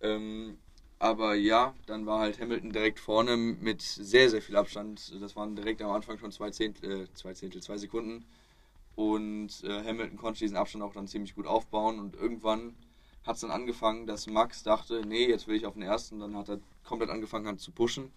Ähm, 0.01 0.57
aber 1.01 1.33
ja, 1.33 1.73
dann 1.87 2.05
war 2.05 2.19
halt 2.19 2.39
Hamilton 2.39 2.71
direkt 2.71 2.99
vorne 2.99 3.35
mit 3.35 3.81
sehr, 3.81 4.29
sehr 4.29 4.41
viel 4.41 4.55
Abstand. 4.55 5.19
Das 5.19 5.35
waren 5.35 5.55
direkt 5.55 5.81
am 5.81 5.89
Anfang 5.91 6.19
schon 6.19 6.31
zwei 6.31 6.51
Zehntel, 6.51 7.03
äh, 7.03 7.13
zwei, 7.15 7.33
Zehntel, 7.33 7.61
zwei 7.61 7.77
Sekunden. 7.77 8.23
Und 8.95 9.63
äh, 9.63 9.83
Hamilton 9.83 10.17
konnte 10.17 10.39
diesen 10.39 10.57
Abstand 10.57 10.83
auch 10.83 10.93
dann 10.93 11.07
ziemlich 11.07 11.33
gut 11.33 11.47
aufbauen. 11.47 11.99
Und 11.99 12.15
irgendwann 12.15 12.75
hat 13.23 13.35
es 13.35 13.41
dann 13.41 13.49
angefangen, 13.49 14.05
dass 14.05 14.27
Max 14.27 14.61
dachte, 14.61 15.03
nee, 15.03 15.27
jetzt 15.27 15.47
will 15.47 15.55
ich 15.55 15.65
auf 15.65 15.73
den 15.73 15.81
ersten. 15.81 16.19
Dann 16.19 16.35
hat 16.35 16.49
er 16.49 16.59
komplett 16.83 17.09
angefangen 17.09 17.57
zu 17.57 17.71
pushen. 17.71 18.11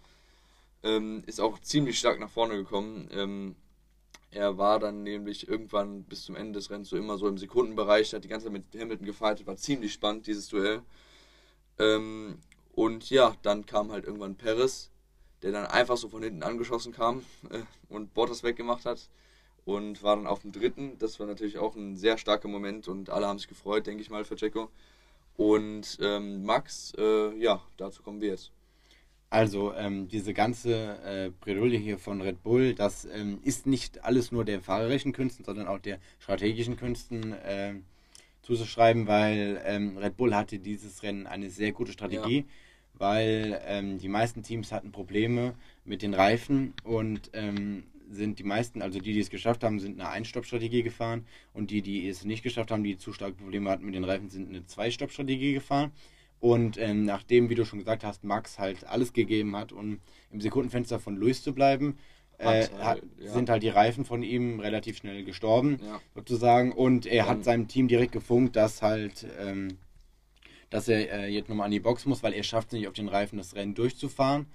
Ähm, 0.82 1.22
ist 1.26 1.40
auch 1.40 1.58
ziemlich 1.60 1.98
stark 1.98 2.20
nach 2.20 2.28
vorne 2.28 2.54
gekommen. 2.56 3.08
Ähm, 3.12 3.56
er 4.34 4.58
war 4.58 4.78
dann 4.80 5.02
nämlich 5.02 5.48
irgendwann 5.48 6.02
bis 6.04 6.24
zum 6.24 6.36
Ende 6.36 6.58
des 6.58 6.70
Rennens 6.70 6.88
so 6.88 6.96
immer 6.96 7.16
so 7.18 7.28
im 7.28 7.38
Sekundenbereich, 7.38 8.12
hat 8.12 8.24
die 8.24 8.28
ganze 8.28 8.46
Zeit 8.46 8.52
mit 8.52 8.64
Hamilton 8.76 9.06
gefightet, 9.06 9.46
war 9.46 9.56
ziemlich 9.56 9.92
spannend, 9.92 10.26
dieses 10.26 10.48
Duell. 10.48 10.82
Ähm, 11.78 12.38
und 12.72 13.10
ja, 13.10 13.36
dann 13.42 13.66
kam 13.66 13.92
halt 13.92 14.04
irgendwann 14.04 14.34
Perez, 14.36 14.90
der 15.42 15.52
dann 15.52 15.66
einfach 15.66 15.96
so 15.96 16.08
von 16.08 16.22
hinten 16.22 16.42
angeschossen 16.42 16.92
kam 16.92 17.22
äh, 17.50 17.60
und 17.88 18.12
Bottas 18.14 18.42
weggemacht 18.42 18.84
hat 18.84 19.08
und 19.64 20.02
war 20.02 20.16
dann 20.16 20.26
auf 20.26 20.40
dem 20.40 20.52
dritten. 20.52 20.98
Das 20.98 21.20
war 21.20 21.26
natürlich 21.26 21.58
auch 21.58 21.76
ein 21.76 21.96
sehr 21.96 22.18
starker 22.18 22.48
Moment 22.48 22.88
und 22.88 23.10
alle 23.10 23.26
haben 23.28 23.38
sich 23.38 23.48
gefreut, 23.48 23.86
denke 23.86 24.02
ich 24.02 24.10
mal, 24.10 24.24
für 24.24 24.36
Checo. 24.36 24.68
Und 25.36 25.98
ähm, 26.00 26.44
Max, 26.44 26.92
äh, 26.98 27.36
ja, 27.38 27.62
dazu 27.76 28.02
kommen 28.02 28.20
wir 28.20 28.30
jetzt. 28.30 28.50
Also 29.34 29.74
ähm, 29.74 30.06
diese 30.06 30.32
ganze 30.32 30.96
äh, 31.04 31.30
Bredouille 31.40 31.76
hier 31.76 31.98
von 31.98 32.20
Red 32.20 32.44
Bull, 32.44 32.72
das 32.72 33.04
ähm, 33.04 33.40
ist 33.42 33.66
nicht 33.66 34.04
alles 34.04 34.30
nur 34.30 34.44
der 34.44 34.60
fahrerischen 34.60 35.12
Künsten, 35.12 35.44
sondern 35.44 35.66
auch 35.66 35.80
der 35.80 35.98
strategischen 36.20 36.76
Künsten 36.76 37.32
äh, 37.32 37.74
zuzuschreiben, 38.42 39.08
weil 39.08 39.60
ähm, 39.64 39.98
Red 39.98 40.16
Bull 40.16 40.36
hatte 40.36 40.60
dieses 40.60 41.02
Rennen 41.02 41.26
eine 41.26 41.50
sehr 41.50 41.72
gute 41.72 41.90
Strategie, 41.90 42.36
ja. 42.36 42.44
weil 42.92 43.60
ähm, 43.66 43.98
die 43.98 44.06
meisten 44.06 44.44
Teams 44.44 44.70
hatten 44.70 44.92
Probleme 44.92 45.54
mit 45.84 46.02
den 46.02 46.14
Reifen 46.14 46.72
und 46.84 47.30
ähm, 47.32 47.82
sind 48.08 48.38
die 48.38 48.44
meisten, 48.44 48.82
also 48.82 49.00
die, 49.00 49.14
die 49.14 49.18
es 49.18 49.30
geschafft 49.30 49.64
haben, 49.64 49.80
sind 49.80 50.00
eine 50.00 50.10
Ein-Stopp-Strategie 50.10 50.84
gefahren 50.84 51.26
und 51.54 51.72
die, 51.72 51.82
die 51.82 52.08
es 52.08 52.24
nicht 52.24 52.44
geschafft 52.44 52.70
haben, 52.70 52.84
die 52.84 52.98
zu 52.98 53.12
starke 53.12 53.34
Probleme 53.34 53.68
hatten 53.68 53.84
mit 53.84 53.96
den 53.96 54.04
Reifen, 54.04 54.30
sind 54.30 54.48
eine 54.48 54.64
Zwei-Stopp-Strategie 54.64 55.54
gefahren. 55.54 55.90
Und 56.40 56.76
ähm, 56.78 57.04
nachdem, 57.04 57.48
wie 57.48 57.54
du 57.54 57.64
schon 57.64 57.78
gesagt 57.78 58.04
hast, 58.04 58.24
Max 58.24 58.58
halt 58.58 58.86
alles 58.86 59.12
gegeben 59.12 59.56
hat, 59.56 59.72
um 59.72 60.00
im 60.30 60.40
Sekundenfenster 60.40 60.98
von 60.98 61.16
Luis 61.16 61.42
zu 61.42 61.54
bleiben, 61.54 61.96
äh, 62.38 62.68
hat, 62.80 63.02
ja. 63.18 63.32
sind 63.32 63.48
halt 63.48 63.62
die 63.62 63.68
Reifen 63.68 64.04
von 64.04 64.22
ihm 64.22 64.60
relativ 64.60 64.98
schnell 64.98 65.24
gestorben, 65.24 65.78
ja. 65.82 66.00
sozusagen. 66.14 66.72
Und 66.72 67.06
er 67.06 67.26
hat 67.26 67.44
seinem 67.44 67.68
Team 67.68 67.88
direkt 67.88 68.12
gefunkt, 68.12 68.56
dass 68.56 68.82
halt, 68.82 69.26
ähm, 69.38 69.78
dass 70.70 70.88
er 70.88 71.10
äh, 71.12 71.28
jetzt 71.28 71.48
nochmal 71.48 71.66
an 71.66 71.70
die 71.70 71.80
Box 71.80 72.06
muss, 72.06 72.22
weil 72.22 72.34
er 72.34 72.42
schafft 72.42 72.68
es 72.68 72.72
nicht 72.74 72.88
auf 72.88 72.94
den 72.94 73.08
Reifen 73.08 73.38
das 73.38 73.54
Rennen 73.54 73.74
durchzufahren. 73.74 74.46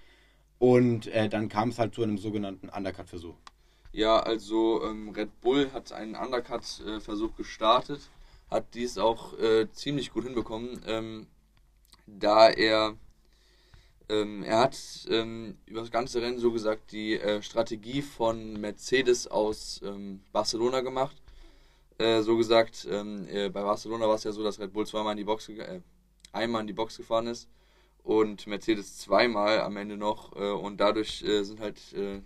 Und 0.59 1.07
äh, 1.07 1.29
dann 1.29 1.47
kam 1.47 1.69
es 1.69 1.79
halt 1.79 1.95
zu 1.95 2.03
einem 2.03 2.17
sogenannten 2.17 2.69
Undercut-Versuch. 2.69 3.35
Ja, 3.91 4.19
also 4.19 4.83
ähm, 4.83 5.09
Red 5.09 5.41
Bull 5.41 5.71
hat 5.71 5.91
einen 5.93 6.15
Undercut-Versuch 6.15 7.35
gestartet, 7.35 8.01
hat 8.51 8.73
dies 8.73 8.97
auch 8.97 9.37
äh, 9.39 9.71
ziemlich 9.71 10.11
gut 10.11 10.25
hinbekommen, 10.25 10.81
ähm, 10.85 11.27
da 12.17 12.49
er 12.49 12.97
ähm, 14.09 14.43
er 14.43 14.59
hat 14.59 14.77
ähm, 15.09 15.57
über 15.67 15.81
das 15.81 15.91
ganze 15.91 16.21
Rennen 16.21 16.39
so 16.39 16.51
gesagt 16.51 16.91
die 16.91 17.19
äh, 17.19 17.41
Strategie 17.43 18.01
von 18.01 18.59
Mercedes 18.59 19.27
aus 19.27 19.81
ähm, 19.83 20.21
Barcelona 20.31 20.81
gemacht. 20.81 21.15
Äh, 21.99 22.21
so 22.21 22.35
gesagt, 22.37 22.87
ähm, 22.89 23.27
äh, 23.29 23.49
bei 23.49 23.61
Barcelona 23.61 24.07
war 24.07 24.15
es 24.15 24.23
ja 24.23 24.31
so, 24.31 24.43
dass 24.43 24.59
Red 24.59 24.73
Bull 24.73 24.87
zweimal 24.87 25.11
in 25.11 25.17
die 25.17 25.23
Box 25.25 25.49
äh, 25.49 25.81
einmal 26.31 26.61
in 26.61 26.67
die 26.67 26.73
Box 26.73 26.97
gefahren 26.97 27.27
ist 27.27 27.47
und 28.03 28.47
Mercedes 28.47 28.97
zweimal 28.97 29.59
am 29.61 29.77
Ende 29.77 29.97
noch 29.97 30.35
äh, 30.35 30.49
und 30.49 30.77
dadurch 30.79 31.21
äh, 31.23 31.43
sind 31.43 31.59
halt 31.59 31.79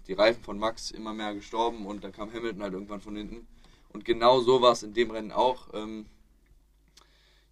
die 0.07 0.13
Reifen 0.13 0.43
von 0.43 0.59
Max 0.59 0.91
immer 0.91 1.13
mehr 1.13 1.33
gestorben 1.33 1.85
und 1.85 2.03
dann 2.03 2.11
kam 2.11 2.31
Hamilton 2.31 2.63
halt 2.63 2.73
irgendwann 2.73 3.01
von 3.01 3.15
hinten 3.15 3.47
und 3.91 4.05
genau 4.05 4.39
so 4.39 4.61
war 4.61 4.71
es 4.71 4.83
in 4.83 4.93
dem 4.93 5.11
Rennen 5.11 5.31
auch. 5.31 5.67
Ähm, 5.73 6.05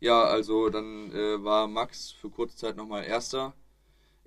ja, 0.01 0.24
also 0.24 0.70
dann 0.70 1.12
äh, 1.13 1.41
war 1.41 1.67
Max 1.67 2.12
für 2.12 2.29
kurze 2.29 2.58
Zeit 2.58 2.75
nochmal 2.75 3.05
Erster, 3.05 3.53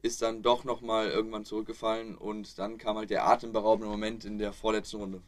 ist 0.00 0.23
dann 0.23 0.43
doch 0.43 0.64
nochmal 0.64 1.09
irgendwann 1.09 1.45
zurückgefallen 1.45 2.16
und 2.16 2.59
dann 2.59 2.78
kam 2.78 2.97
halt 2.97 3.11
der 3.11 3.26
atemberaubende 3.26 3.90
Moment 3.90 4.25
in 4.25 4.38
der 4.38 4.54
vorletzten 4.54 4.97
Runde. 4.97 5.21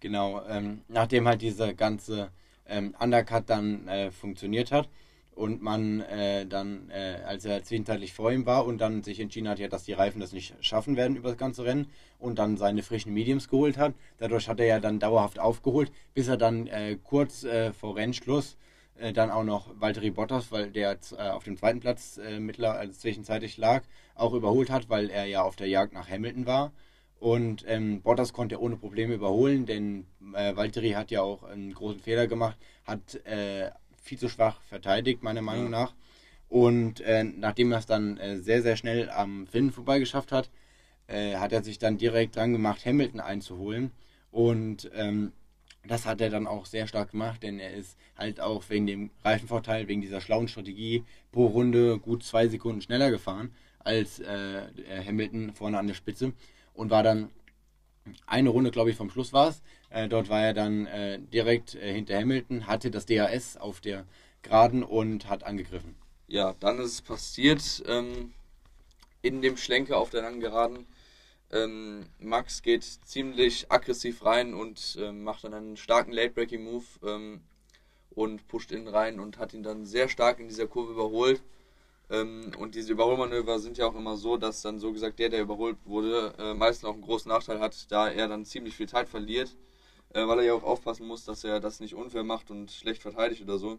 Genau, 0.00 0.42
ähm, 0.48 0.80
nachdem 0.88 1.28
halt 1.28 1.42
diese 1.42 1.74
ganze 1.74 2.32
ähm, 2.66 2.96
Undercut 2.98 3.48
dann 3.48 3.86
äh, 3.86 4.10
funktioniert 4.10 4.72
hat, 4.72 4.88
und 5.40 5.62
man 5.62 6.00
äh, 6.00 6.46
dann, 6.46 6.90
äh, 6.90 7.20
als 7.26 7.46
er 7.46 7.62
zwischenzeitlich 7.62 8.12
vor 8.12 8.30
ihm 8.30 8.44
war 8.44 8.66
und 8.66 8.78
dann 8.78 9.02
sich 9.02 9.20
entschieden 9.20 9.48
hat, 9.48 9.58
ja, 9.58 9.68
dass 9.68 9.84
die 9.84 9.94
Reifen 9.94 10.20
das 10.20 10.32
nicht 10.32 10.54
schaffen 10.60 10.96
werden 10.96 11.16
über 11.16 11.30
das 11.30 11.38
ganze 11.38 11.64
Rennen 11.64 11.86
und 12.18 12.38
dann 12.38 12.58
seine 12.58 12.82
frischen 12.82 13.14
Mediums 13.14 13.48
geholt 13.48 13.78
hat. 13.78 13.94
Dadurch 14.18 14.48
hat 14.48 14.60
er 14.60 14.66
ja 14.66 14.80
dann 14.80 14.98
dauerhaft 14.98 15.38
aufgeholt, 15.38 15.92
bis 16.12 16.28
er 16.28 16.36
dann 16.36 16.66
äh, 16.66 16.98
kurz 17.02 17.44
äh, 17.44 17.72
vor 17.72 17.96
Rennschluss 17.96 18.58
äh, 19.00 19.12
dann 19.12 19.30
auch 19.30 19.44
noch 19.44 19.68
Valtteri 19.80 20.10
Bottas, 20.10 20.52
weil 20.52 20.70
der 20.70 20.98
äh, 21.16 21.28
auf 21.28 21.44
dem 21.44 21.56
zweiten 21.56 21.80
Platz 21.80 22.20
mittler, 22.38 22.72
also 22.74 22.92
zwischenzeitlich 22.92 23.56
lag, 23.56 23.82
auch 24.14 24.34
überholt 24.34 24.70
hat, 24.70 24.88
weil 24.88 25.10
er 25.10 25.26
ja 25.26 25.42
auf 25.42 25.56
der 25.56 25.68
Jagd 25.68 25.92
nach 25.92 26.08
Hamilton 26.08 26.46
war. 26.46 26.72
Und 27.20 27.64
ähm, 27.68 28.00
Bottas 28.00 28.32
konnte 28.32 28.60
ohne 28.60 28.76
Probleme 28.76 29.14
überholen, 29.14 29.66
denn 29.66 30.06
äh, 30.34 30.56
Valtteri 30.56 30.92
hat 30.92 31.10
ja 31.10 31.20
auch 31.20 31.42
einen 31.42 31.74
großen 31.74 32.00
Fehler 32.00 32.26
gemacht, 32.26 32.56
hat 32.84 33.14
äh, 33.26 33.70
viel 34.02 34.18
zu 34.18 34.30
schwach 34.30 34.62
verteidigt, 34.62 35.22
meiner 35.22 35.42
Meinung 35.42 35.66
ja. 35.66 35.82
nach. 35.82 35.94
Und 36.48 37.00
äh, 37.02 37.22
nachdem 37.24 37.72
er 37.72 37.78
es 37.78 37.86
dann 37.86 38.16
äh, 38.16 38.38
sehr, 38.38 38.62
sehr 38.62 38.76
schnell 38.76 39.10
am 39.10 39.46
Finn 39.46 39.70
vorbeigeschafft 39.70 40.32
hat, 40.32 40.50
äh, 41.06 41.36
hat 41.36 41.52
er 41.52 41.62
sich 41.62 41.78
dann 41.78 41.98
direkt 41.98 42.36
dran 42.36 42.52
gemacht, 42.52 42.86
Hamilton 42.86 43.20
einzuholen. 43.20 43.92
Und 44.30 44.90
ähm, 44.94 45.32
das 45.86 46.06
hat 46.06 46.20
er 46.20 46.30
dann 46.30 46.46
auch 46.46 46.66
sehr 46.66 46.86
stark 46.86 47.12
gemacht, 47.12 47.42
denn 47.42 47.58
er 47.58 47.72
ist 47.72 47.96
halt 48.16 48.40
auch 48.40 48.64
wegen 48.68 48.86
dem 48.86 49.10
Reifenvorteil, 49.24 49.88
wegen 49.88 50.02
dieser 50.02 50.20
schlauen 50.20 50.48
Strategie 50.48 51.04
pro 51.32 51.46
Runde 51.46 51.98
gut 51.98 52.22
zwei 52.22 52.48
Sekunden 52.48 52.82
schneller 52.82 53.10
gefahren 53.10 53.54
als 53.78 54.20
äh, 54.20 54.62
Hamilton 55.06 55.52
vorne 55.54 55.78
an 55.78 55.86
der 55.86 55.94
Spitze 55.94 56.32
und 56.74 56.90
war 56.90 57.02
dann 57.02 57.30
eine 58.26 58.50
Runde, 58.50 58.70
glaube 58.70 58.90
ich, 58.90 58.96
vom 58.96 59.10
Schluss 59.10 59.32
war 59.32 59.48
es. 59.48 59.62
Äh, 59.90 60.08
dort 60.08 60.28
war 60.28 60.42
er 60.42 60.54
dann 60.54 60.86
äh, 60.86 61.18
direkt 61.18 61.74
äh, 61.74 61.92
hinter 61.92 62.18
Hamilton, 62.18 62.66
hatte 62.66 62.90
das 62.90 63.06
DAS 63.06 63.56
auf 63.56 63.80
der 63.80 64.04
Geraden 64.42 64.82
und 64.82 65.28
hat 65.28 65.44
angegriffen. 65.44 65.94
Ja, 66.26 66.54
dann 66.60 66.78
ist 66.78 66.92
es 66.92 67.02
passiert 67.02 67.82
ähm, 67.86 68.32
in 69.22 69.42
dem 69.42 69.56
Schlenker 69.56 69.98
auf 69.98 70.10
der 70.10 70.22
langen 70.22 70.40
Geraden. 70.40 70.86
Ähm, 71.52 72.06
Max 72.18 72.62
geht 72.62 72.84
ziemlich 72.84 73.70
aggressiv 73.72 74.24
rein 74.24 74.54
und 74.54 74.96
ähm, 75.00 75.24
macht 75.24 75.44
dann 75.44 75.54
einen 75.54 75.76
starken 75.76 76.12
Late-Breaking-Move 76.12 76.84
ähm, 77.04 77.40
und 78.10 78.46
pusht 78.46 78.70
innen 78.70 78.88
rein 78.88 79.18
und 79.18 79.38
hat 79.38 79.52
ihn 79.52 79.64
dann 79.64 79.84
sehr 79.84 80.08
stark 80.08 80.38
in 80.38 80.48
dieser 80.48 80.68
Kurve 80.68 80.92
überholt. 80.92 81.42
Ähm, 82.08 82.52
und 82.58 82.74
diese 82.74 82.92
Überholmanöver 82.92 83.58
sind 83.58 83.78
ja 83.78 83.86
auch 83.86 83.94
immer 83.96 84.16
so, 84.16 84.36
dass 84.36 84.62
dann 84.62 84.78
so 84.78 84.92
gesagt 84.92 85.18
der, 85.18 85.28
der 85.28 85.42
überholt 85.42 85.76
wurde, 85.84 86.34
äh, 86.38 86.54
meistens 86.54 86.88
auch 86.88 86.94
einen 86.94 87.02
großen 87.02 87.28
Nachteil 87.28 87.60
hat, 87.60 87.90
da 87.90 88.08
er 88.08 88.28
dann 88.28 88.44
ziemlich 88.44 88.76
viel 88.76 88.88
Zeit 88.88 89.08
verliert, 89.08 89.56
äh, 90.14 90.26
weil 90.26 90.38
er 90.40 90.44
ja 90.44 90.54
auch 90.54 90.64
aufpassen 90.64 91.06
muss, 91.06 91.24
dass 91.24 91.44
er 91.44 91.60
das 91.60 91.80
nicht 91.80 91.94
unfair 91.94 92.24
macht 92.24 92.50
und 92.50 92.70
schlecht 92.70 93.02
verteidigt 93.02 93.42
oder 93.42 93.58
so. 93.58 93.78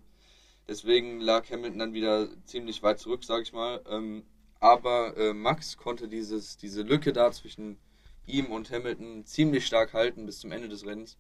Deswegen 0.68 1.20
lag 1.20 1.50
Hamilton 1.50 1.80
dann 1.80 1.94
wieder 1.94 2.30
ziemlich 2.46 2.84
weit 2.84 3.00
zurück, 3.00 3.24
sag 3.24 3.44
ich 3.44 3.54
mal. 3.54 3.82
Aber 4.62 5.18
äh, 5.18 5.34
Max 5.34 5.76
konnte 5.76 6.08
dieses, 6.08 6.56
diese 6.56 6.84
Lücke 6.84 7.12
da 7.12 7.32
zwischen 7.32 7.78
ihm 8.28 8.46
und 8.46 8.72
Hamilton 8.72 9.26
ziemlich 9.26 9.66
stark 9.66 9.94
halten 9.94 10.26
bis 10.28 10.40
zum 10.40 10.52
Ende 10.52 10.70
des 10.70 10.86
Rennens 10.86 11.18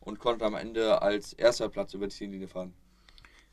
und 0.00 0.20
konnte 0.20 0.44
am 0.44 0.54
Ende 0.54 1.02
als 1.02 1.32
erster 1.32 1.68
Platz 1.68 1.92
über 1.92 2.06
die 2.06 2.14
Ziellinie 2.14 2.46
fahren. 2.46 2.72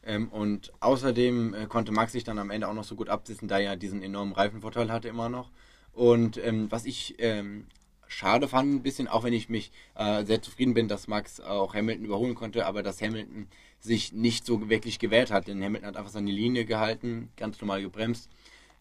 Ähm, 0.04 0.30
und 0.30 0.72
außerdem 0.80 1.56
äh, 1.56 1.66
konnte 1.66 1.92
Max 1.92 2.12
sich 2.12 2.24
dann 2.24 2.38
am 2.38 2.52
Ende 2.52 2.68
auch 2.68 2.74
noch 2.76 2.84
so 2.84 2.96
gut 2.96 3.10
absitzen, 3.10 3.48
da 3.48 3.60
er 3.60 3.76
diesen 3.76 4.04
enormen 4.04 4.34
Reifenvorteil 4.34 4.92
hatte 4.92 5.08
immer 5.08 5.28
noch. 5.28 5.50
Und 5.92 6.38
ähm, 6.38 6.72
was 6.72 6.86
ich 6.86 7.16
ähm, 7.18 7.66
schade 8.08 8.48
fand 8.48 8.76
ein 8.76 8.84
bisschen, 8.84 9.08
auch 9.08 9.24
wenn 9.24 9.34
ich 9.34 9.50
mich 9.50 9.72
äh, 9.96 10.24
sehr 10.24 10.44
zufrieden 10.44 10.76
bin, 10.76 10.88
dass 10.88 11.08
Max 11.08 11.40
auch 11.40 11.74
Hamilton 11.74 12.06
überholen 12.06 12.36
konnte, 12.36 12.68
aber 12.68 12.84
dass 12.84 13.02
Hamilton 13.02 13.48
sich 13.80 14.14
nicht 14.14 14.46
so 14.46 14.70
wirklich 14.70 15.00
gewehrt 15.00 15.32
hat, 15.32 15.48
denn 15.48 15.64
Hamilton 15.64 15.88
hat 15.88 15.98
einfach 15.98 16.12
seine 16.12 16.32
Linie 16.32 16.66
gehalten, 16.66 17.32
ganz 17.38 17.60
normal 17.60 17.82
gebremst. 17.82 18.30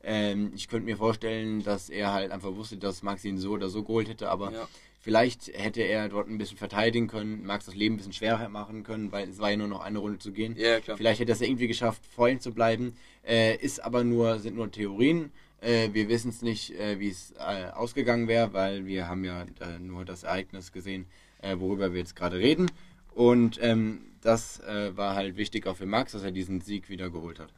Ähm, 0.02 0.52
ich 0.54 0.68
könnte 0.68 0.86
mir 0.86 0.96
vorstellen, 0.96 1.62
dass 1.62 1.90
er 1.90 2.12
halt 2.12 2.30
einfach 2.30 2.54
wusste, 2.54 2.76
dass 2.76 3.02
Max 3.02 3.24
ihn 3.24 3.38
so 3.38 3.52
oder 3.52 3.68
so 3.68 3.82
geholt 3.82 4.08
hätte, 4.08 4.28
aber 4.30 4.52
ja. 4.52 4.68
Vielleicht 5.02 5.48
hätte 5.54 5.80
er 5.80 6.10
dort 6.10 6.28
ein 6.28 6.36
bisschen 6.36 6.58
verteidigen 6.58 7.08
können, 7.08 7.46
Max 7.46 7.64
das 7.64 7.74
Leben 7.74 7.94
ein 7.94 7.96
bisschen 7.96 8.12
schwerer 8.12 8.50
machen 8.50 8.82
können, 8.82 9.10
weil 9.12 9.30
es 9.30 9.38
war 9.38 9.50
ja 9.50 9.56
nur 9.56 9.66
noch 9.66 9.80
eine 9.80 9.98
Runde 9.98 10.18
zu 10.18 10.30
gehen. 10.30 10.54
Ja, 10.58 10.78
klar. 10.78 10.98
Vielleicht 10.98 11.20
hätte 11.20 11.32
er 11.32 11.36
es 11.36 11.40
irgendwie 11.40 11.68
geschafft, 11.68 12.02
vor 12.04 12.28
ihm 12.28 12.38
zu 12.38 12.52
bleiben. 12.52 12.94
Äh, 13.26 13.56
ist 13.56 13.82
aber 13.82 14.04
nur, 14.04 14.38
sind 14.40 14.56
nur 14.56 14.70
Theorien. 14.70 15.32
Äh, 15.62 15.88
wir 15.94 16.10
wissen 16.10 16.28
es 16.28 16.42
nicht, 16.42 16.78
äh, 16.78 17.00
wie 17.00 17.08
es 17.08 17.32
äh, 17.38 17.70
ausgegangen 17.70 18.28
wäre, 18.28 18.52
weil 18.52 18.84
wir 18.84 19.08
haben 19.08 19.24
ja 19.24 19.46
äh, 19.60 19.78
nur 19.78 20.04
das 20.04 20.22
Ereignis 20.22 20.70
gesehen, 20.70 21.06
äh, 21.40 21.56
worüber 21.58 21.94
wir 21.94 22.00
jetzt 22.00 22.14
gerade 22.14 22.36
reden. 22.38 22.70
Und 23.14 23.58
ähm, 23.62 24.02
das 24.20 24.60
war 24.60 25.14
halt 25.14 25.38
wichtig 25.38 25.66
auch 25.66 25.78
für 25.78 25.86
Max, 25.86 26.12
dass 26.12 26.22
er 26.22 26.30
diesen 26.30 26.60
Sieg 26.60 26.90
wieder 26.90 27.08
geholt 27.08 27.40
hat. 27.40 27.48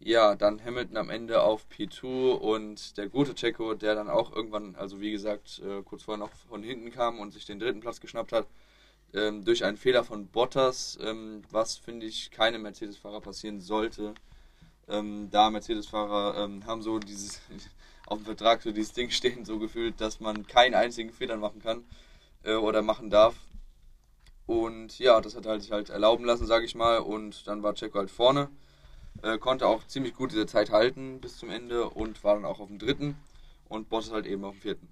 Ja, 0.00 0.36
dann 0.36 0.64
Hamilton 0.64 0.96
am 0.96 1.10
Ende 1.10 1.42
auf 1.42 1.66
P2 1.70 2.32
und 2.32 2.96
der 2.96 3.08
gute 3.08 3.34
Checo, 3.34 3.74
der 3.74 3.94
dann 3.96 4.08
auch 4.08 4.32
irgendwann, 4.34 4.76
also 4.76 5.00
wie 5.00 5.10
gesagt, 5.10 5.60
äh, 5.64 5.82
kurz 5.82 6.04
vorher 6.04 6.24
noch 6.24 6.32
von 6.48 6.62
hinten 6.62 6.90
kam 6.92 7.18
und 7.18 7.32
sich 7.32 7.46
den 7.46 7.58
dritten 7.58 7.80
Platz 7.80 8.00
geschnappt 8.00 8.32
hat, 8.32 8.46
ähm, 9.12 9.44
durch 9.44 9.64
einen 9.64 9.76
Fehler 9.76 10.04
von 10.04 10.28
Bottas, 10.28 10.98
ähm, 11.02 11.42
was 11.50 11.76
finde 11.76 12.06
ich 12.06 12.30
keinem 12.30 12.62
Mercedes-Fahrer 12.62 13.20
passieren 13.20 13.60
sollte. 13.60 14.14
Ähm, 14.88 15.28
da 15.30 15.50
Mercedes-Fahrer 15.50 16.48
haben 16.66 16.82
so 16.82 16.98
dieses 16.98 17.40
auf 18.06 18.18
dem 18.18 18.24
Vertrag 18.26 18.62
so 18.62 18.72
dieses 18.72 18.92
Ding 18.92 19.10
stehen, 19.10 19.44
so 19.44 19.58
gefühlt, 19.58 20.00
dass 20.00 20.20
man 20.20 20.46
keinen 20.46 20.74
einzigen 20.74 21.12
Fehler 21.12 21.36
machen 21.36 21.60
kann 21.60 21.84
äh, 22.44 22.54
oder 22.54 22.82
machen 22.82 23.10
darf. 23.10 23.36
Und 24.46 24.98
ja, 24.98 25.20
das 25.20 25.36
hat 25.36 25.46
halt 25.46 25.62
sich 25.62 25.72
halt 25.72 25.90
erlauben 25.90 26.24
lassen, 26.24 26.46
sage 26.46 26.64
ich 26.64 26.74
mal. 26.74 26.98
Und 26.98 27.46
dann 27.46 27.62
war 27.62 27.74
Checo 27.74 27.98
halt 27.98 28.10
vorne, 28.10 28.48
äh, 29.22 29.38
konnte 29.38 29.66
auch 29.66 29.86
ziemlich 29.86 30.14
gut 30.14 30.32
diese 30.32 30.46
Zeit 30.46 30.70
halten 30.70 31.20
bis 31.20 31.38
zum 31.38 31.50
Ende 31.50 31.88
und 31.88 32.22
war 32.24 32.34
dann 32.34 32.44
auch 32.44 32.60
auf 32.60 32.68
dem 32.68 32.78
dritten 32.78 33.16
und 33.68 33.88
Bottas 33.88 34.12
halt 34.12 34.26
eben 34.26 34.44
auf 34.44 34.54
dem 34.54 34.60
vierten. 34.60 34.88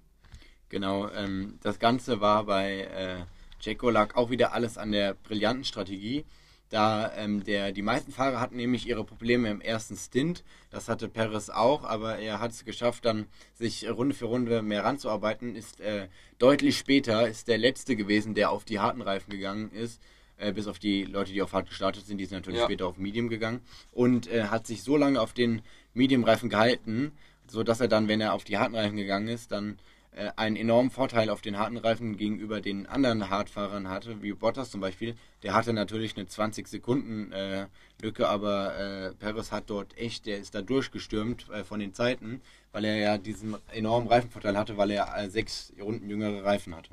Genau, 0.69 1.09
ähm, 1.09 1.59
das 1.63 1.79
Ganze 1.79 2.19
war 2.19 2.43
bei 2.43 2.81
äh, 2.81 3.25
Checo 3.59 3.89
lag 3.89 4.15
auch 4.15 4.29
wieder 4.29 4.53
alles 4.53 4.77
an 4.77 4.91
der 4.91 5.13
brillanten 5.13 5.63
Strategie. 5.63 6.25
Da 6.69 7.13
ähm, 7.15 7.45
der, 7.45 7.71
die 7.71 7.81
meisten 7.81 8.11
Fahrer 8.11 8.41
hatten 8.41 8.57
nämlich 8.57 8.87
ihre 8.87 9.05
Probleme 9.05 9.49
im 9.49 9.61
ersten 9.61 9.95
Stint. 9.95 10.43
Das 10.69 10.89
hatte 10.89 11.07
Perez 11.07 11.49
auch, 11.49 11.85
aber 11.85 12.17
er 12.17 12.41
hat 12.41 12.51
es 12.51 12.65
geschafft, 12.65 13.05
dann 13.05 13.27
sich 13.53 13.89
Runde 13.89 14.13
für 14.13 14.25
Runde 14.25 14.61
mehr 14.61 14.83
ranzuarbeiten. 14.83 15.55
Ist 15.55 15.79
äh, 15.79 16.09
deutlich 16.39 16.77
später 16.77 17.27
ist 17.29 17.47
der 17.47 17.57
letzte 17.57 17.95
gewesen, 17.95 18.35
der 18.35 18.51
auf 18.51 18.65
die 18.65 18.79
harten 18.79 19.01
Reifen 19.01 19.31
gegangen 19.31 19.71
ist. 19.71 20.01
Äh, 20.37 20.51
bis 20.53 20.67
auf 20.67 20.77
die 20.79 21.03
Leute, 21.03 21.31
die 21.33 21.41
auf 21.41 21.53
hart 21.53 21.67
gestartet 21.67 22.05
sind, 22.05 22.17
die 22.19 22.25
sind 22.25 22.37
natürlich 22.37 22.59
Ja. 22.59 22.65
später 22.65 22.87
auf 22.87 22.97
Medium 22.97 23.27
gegangen. 23.27 23.61
Und 23.91 24.27
äh, 24.31 24.43
hat 24.45 24.67
sich 24.67 24.83
so 24.83 24.95
lange 24.95 25.19
auf 25.19 25.33
den 25.33 25.61
Medium-Reifen 25.93 26.49
gehalten, 26.49 27.11
so 27.47 27.63
dass 27.63 27.81
er 27.81 27.87
dann, 27.87 28.07
wenn 28.07 28.21
er 28.21 28.33
auf 28.33 28.43
die 28.43 28.57
harten 28.57 28.75
Reifen 28.75 28.97
gegangen 28.97 29.27
ist, 29.29 29.51
dann 29.51 29.79
äh, 30.11 30.31
einen 30.35 30.55
enormen 30.55 30.91
Vorteil 30.91 31.29
auf 31.29 31.41
den 31.41 31.57
harten 31.57 31.77
Reifen 31.77 32.17
gegenüber 32.17 32.61
den 32.61 32.85
anderen 32.87 33.29
Hartfahrern 33.29 33.89
hatte, 33.89 34.21
wie 34.21 34.33
Bottas 34.33 34.69
zum 34.71 34.81
Beispiel. 34.81 35.15
Der 35.43 35.53
hatte 35.53 35.73
natürlich 35.73 36.15
eine 36.17 36.27
20 36.27 36.67
Sekunden 36.67 37.31
äh, 37.31 37.67
Lücke, 38.01 38.27
aber 38.27 38.77
äh, 38.77 39.13
Perez 39.15 39.51
hat 39.51 39.69
dort 39.69 39.97
echt, 39.97 40.25
der 40.25 40.37
ist 40.37 40.53
da 40.55 40.61
durchgestürmt 40.61 41.49
äh, 41.49 41.63
von 41.63 41.79
den 41.79 41.93
Zeiten, 41.93 42.41
weil 42.71 42.85
er 42.85 42.97
ja 42.97 43.17
diesen 43.17 43.55
enormen 43.71 44.07
Reifenvorteil 44.07 44.57
hatte, 44.57 44.77
weil 44.77 44.91
er 44.91 45.15
äh, 45.17 45.29
sechs 45.29 45.73
Runden 45.79 46.09
jüngere 46.09 46.43
Reifen 46.43 46.75
hatte. 46.75 46.91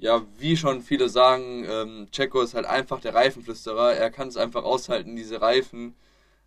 Ja, 0.00 0.22
wie 0.38 0.56
schon 0.56 0.80
viele 0.82 1.08
sagen, 1.10 1.64
ähm, 1.68 2.08
Checo 2.10 2.40
ist 2.40 2.54
halt 2.54 2.64
einfach 2.66 3.00
der 3.00 3.14
Reifenflüsterer. 3.14 3.92
Er 3.94 4.10
kann 4.10 4.28
es 4.28 4.36
einfach 4.38 4.64
aushalten, 4.64 5.14
diese 5.14 5.42
Reifen, 5.42 5.94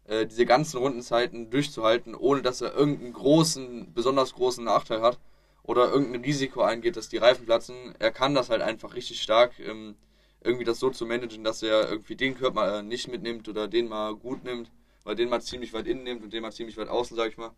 äh, 0.08 0.26
diese 0.26 0.46
ganzen 0.48 0.78
Rundenzeiten 0.80 1.52
durchzuhalten, 1.52 2.16
ohne 2.16 2.42
dass 2.42 2.62
er 2.62 2.74
irgendeinen 2.76 3.14
großen, 3.14 3.94
besonders 3.94 4.34
großen 4.36 4.64
Nachteil 4.64 5.02
hat 5.02 5.20
oder 5.64 5.92
irgendein 5.92 6.24
Risiko 6.24 6.62
eingeht, 6.64 6.98
dass 6.98 7.10
die 7.10 7.18
Reifen 7.18 7.46
platzen. 7.46 7.96
Er 8.00 8.12
kann 8.12 8.36
das 8.36 8.50
halt 8.50 8.62
einfach 8.64 8.96
richtig 8.96 9.22
stark, 9.22 9.60
ähm, 9.60 9.96
irgendwie 10.42 10.66
das 10.66 10.80
so 10.80 10.90
zu 10.92 11.06
managen, 11.06 11.44
dass 11.44 11.64
er 11.64 11.90
irgendwie 11.90 12.16
den 12.16 12.36
Körper 12.36 12.82
nicht 12.84 13.08
mitnimmt 13.10 13.48
oder 13.50 13.68
den 13.68 13.88
mal 13.90 14.16
gut 14.16 14.44
nimmt, 14.46 14.72
weil 15.04 15.16
den 15.16 15.30
mal 15.30 15.42
ziemlich 15.42 15.74
weit 15.74 15.88
innen 15.88 16.04
nimmt 16.04 16.24
und 16.24 16.34
den 16.34 16.42
mal 16.44 16.52
ziemlich 16.54 16.78
weit 16.78 16.90
außen, 16.90 17.18
sag 17.18 17.30
ich 17.30 17.38
mal. 17.38 17.52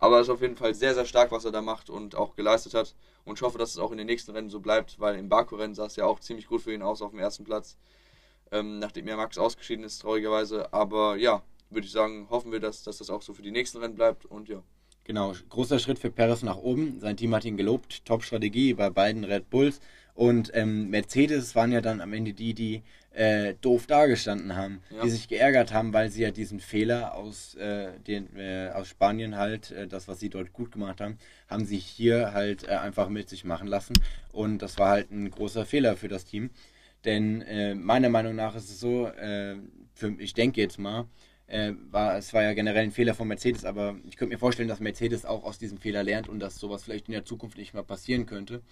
Aber 0.00 0.18
es 0.18 0.26
ist 0.28 0.30
auf 0.32 0.40
jeden 0.40 0.56
Fall 0.56 0.74
sehr, 0.74 0.94
sehr 0.94 1.04
stark, 1.04 1.30
was 1.30 1.44
er 1.44 1.52
da 1.52 1.60
macht 1.60 1.90
und 1.90 2.14
auch 2.14 2.34
geleistet 2.34 2.72
hat. 2.74 2.94
Und 3.24 3.38
ich 3.38 3.42
hoffe, 3.42 3.58
dass 3.58 3.70
es 3.70 3.78
auch 3.78 3.92
in 3.92 3.98
den 3.98 4.06
nächsten 4.06 4.32
Rennen 4.32 4.48
so 4.48 4.60
bleibt, 4.60 4.98
weil 4.98 5.16
im 5.18 5.28
Baku-Rennen 5.28 5.74
sah 5.74 5.86
es 5.86 5.96
ja 5.96 6.06
auch 6.06 6.20
ziemlich 6.20 6.46
gut 6.46 6.62
für 6.62 6.72
ihn 6.72 6.82
aus 6.82 7.02
auf 7.02 7.10
dem 7.10 7.20
ersten 7.20 7.44
Platz. 7.44 7.76
Ähm, 8.50 8.78
nachdem 8.78 9.06
ja 9.06 9.16
Max 9.16 9.36
ausgeschieden 9.36 9.84
ist, 9.84 10.00
traurigerweise. 10.00 10.72
Aber 10.72 11.16
ja, 11.16 11.42
würde 11.68 11.86
ich 11.86 11.92
sagen, 11.92 12.28
hoffen 12.30 12.50
wir, 12.50 12.60
dass, 12.60 12.82
dass 12.82 12.98
das 12.98 13.10
auch 13.10 13.20
so 13.20 13.34
für 13.34 13.42
die 13.42 13.50
nächsten 13.50 13.78
Rennen 13.78 13.94
bleibt. 13.94 14.24
Und 14.24 14.48
ja. 14.48 14.62
Genau, 15.04 15.34
großer 15.50 15.78
Schritt 15.78 15.98
für 15.98 16.10
Perez 16.10 16.42
nach 16.42 16.56
oben. 16.56 16.98
Sein 17.00 17.18
Team 17.18 17.34
hat 17.34 17.44
ihn 17.44 17.58
gelobt. 17.58 18.04
Top-Strategie 18.06 18.72
bei 18.72 18.88
beiden 18.88 19.24
Red 19.24 19.50
Bulls. 19.50 19.80
Und 20.14 20.50
ähm, 20.54 20.88
Mercedes 20.88 21.54
waren 21.54 21.72
ja 21.72 21.80
dann 21.80 22.00
am 22.00 22.12
Ende 22.12 22.32
die, 22.32 22.54
die 22.54 22.82
äh, 23.12 23.54
doof 23.60 23.86
dagestanden 23.86 24.54
haben, 24.54 24.82
Ja. 24.90 25.02
die 25.02 25.10
sich 25.10 25.26
geärgert 25.28 25.72
haben, 25.72 25.92
weil 25.92 26.10
sie 26.10 26.22
ja 26.22 26.30
diesen 26.30 26.60
Fehler 26.60 27.14
aus, 27.14 27.54
äh, 27.56 27.88
den, 28.06 28.36
äh, 28.36 28.70
aus 28.72 28.88
Spanien 28.88 29.36
halt, 29.36 29.72
äh, 29.72 29.88
das, 29.88 30.06
was 30.06 30.20
sie 30.20 30.30
dort 30.30 30.52
gut 30.52 30.70
gemacht 30.70 31.00
haben, 31.00 31.18
haben 31.48 31.64
sie 31.64 31.76
hier 31.78 32.32
halt 32.32 32.64
äh, 32.68 32.72
einfach 32.76 33.08
mit 33.08 33.28
sich 33.28 33.44
machen 33.44 33.66
lassen. 33.66 33.94
Und 34.32 34.58
das 34.62 34.78
war 34.78 34.90
halt 34.90 35.10
ein 35.10 35.28
großer 35.30 35.66
Fehler 35.66 35.96
für 35.96 36.08
das 36.08 36.24
Team. 36.24 36.50
Denn 37.04 37.42
äh, 37.42 37.74
meiner 37.74 38.10
Meinung 38.10 38.36
nach 38.36 38.54
ist 38.54 38.70
es 38.70 38.78
so, 38.78 39.10
für, 39.94 40.14
ich 40.18 40.34
denke 40.34 40.60
jetzt 40.60 40.78
mal, 40.78 41.06
war, 41.90 42.16
es 42.16 42.32
war 42.32 42.42
ja 42.44 42.52
generell 42.52 42.84
ein 42.84 42.92
Fehler 42.92 43.12
von 43.14 43.26
Mercedes, 43.26 43.64
aber 43.64 43.96
ich 44.06 44.16
könnte 44.16 44.32
mir 44.34 44.38
vorstellen, 44.38 44.68
dass 44.68 44.78
Mercedes 44.78 45.24
auch 45.24 45.42
aus 45.42 45.58
diesem 45.58 45.78
Fehler 45.78 46.04
lernt 46.04 46.28
und 46.28 46.38
dass 46.38 46.56
sowas 46.60 46.84
vielleicht 46.84 47.08
in 47.08 47.12
der 47.12 47.24
Zukunft 47.24 47.58
nicht 47.58 47.74
mehr 47.74 47.82
passieren 47.82 48.24
könnte. 48.26 48.62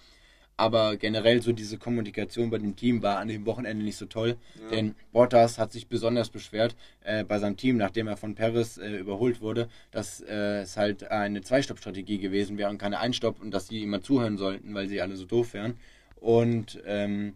Aber 0.59 0.97
generell 0.97 1.41
so 1.41 1.53
diese 1.53 1.77
Kommunikation 1.77 2.49
bei 2.49 2.57
dem 2.57 2.75
Team 2.75 3.01
war 3.01 3.17
an 3.19 3.29
dem 3.29 3.45
Wochenende 3.45 3.81
nicht 3.85 3.95
so 3.95 4.05
toll, 4.07 4.35
Ja. 4.61 4.69
denn 4.75 4.93
Bottas 5.13 5.57
hat 5.57 5.71
sich 5.71 5.87
besonders 5.87 6.29
beschwert 6.29 6.75
äh, 7.05 7.23
bei 7.23 7.39
seinem 7.39 7.55
Team, 7.55 7.77
nachdem 7.77 8.07
er 8.07 8.17
von 8.17 8.35
Perez 8.35 8.77
äh, 8.77 8.97
überholt 8.97 9.39
wurde, 9.39 9.69
dass 9.91 10.19
äh, 10.19 10.59
es 10.63 10.75
halt 10.75 11.09
eine 11.11 11.39
Zwei-Stopp-Strategie 11.41 12.17
gewesen 12.17 12.57
wäre 12.57 12.69
und 12.69 12.77
keine 12.77 12.99
Ein-Stopp 12.99 13.41
und 13.41 13.51
dass 13.51 13.67
sie 13.69 13.81
immer 13.81 14.01
zuhören 14.01 14.37
sollten, 14.37 14.73
weil 14.75 14.89
sie 14.89 14.99
alle 14.99 15.15
so 15.15 15.23
doof 15.25 15.53
wären. 15.53 15.77
Und 16.17 16.81
ähm, 16.85 17.35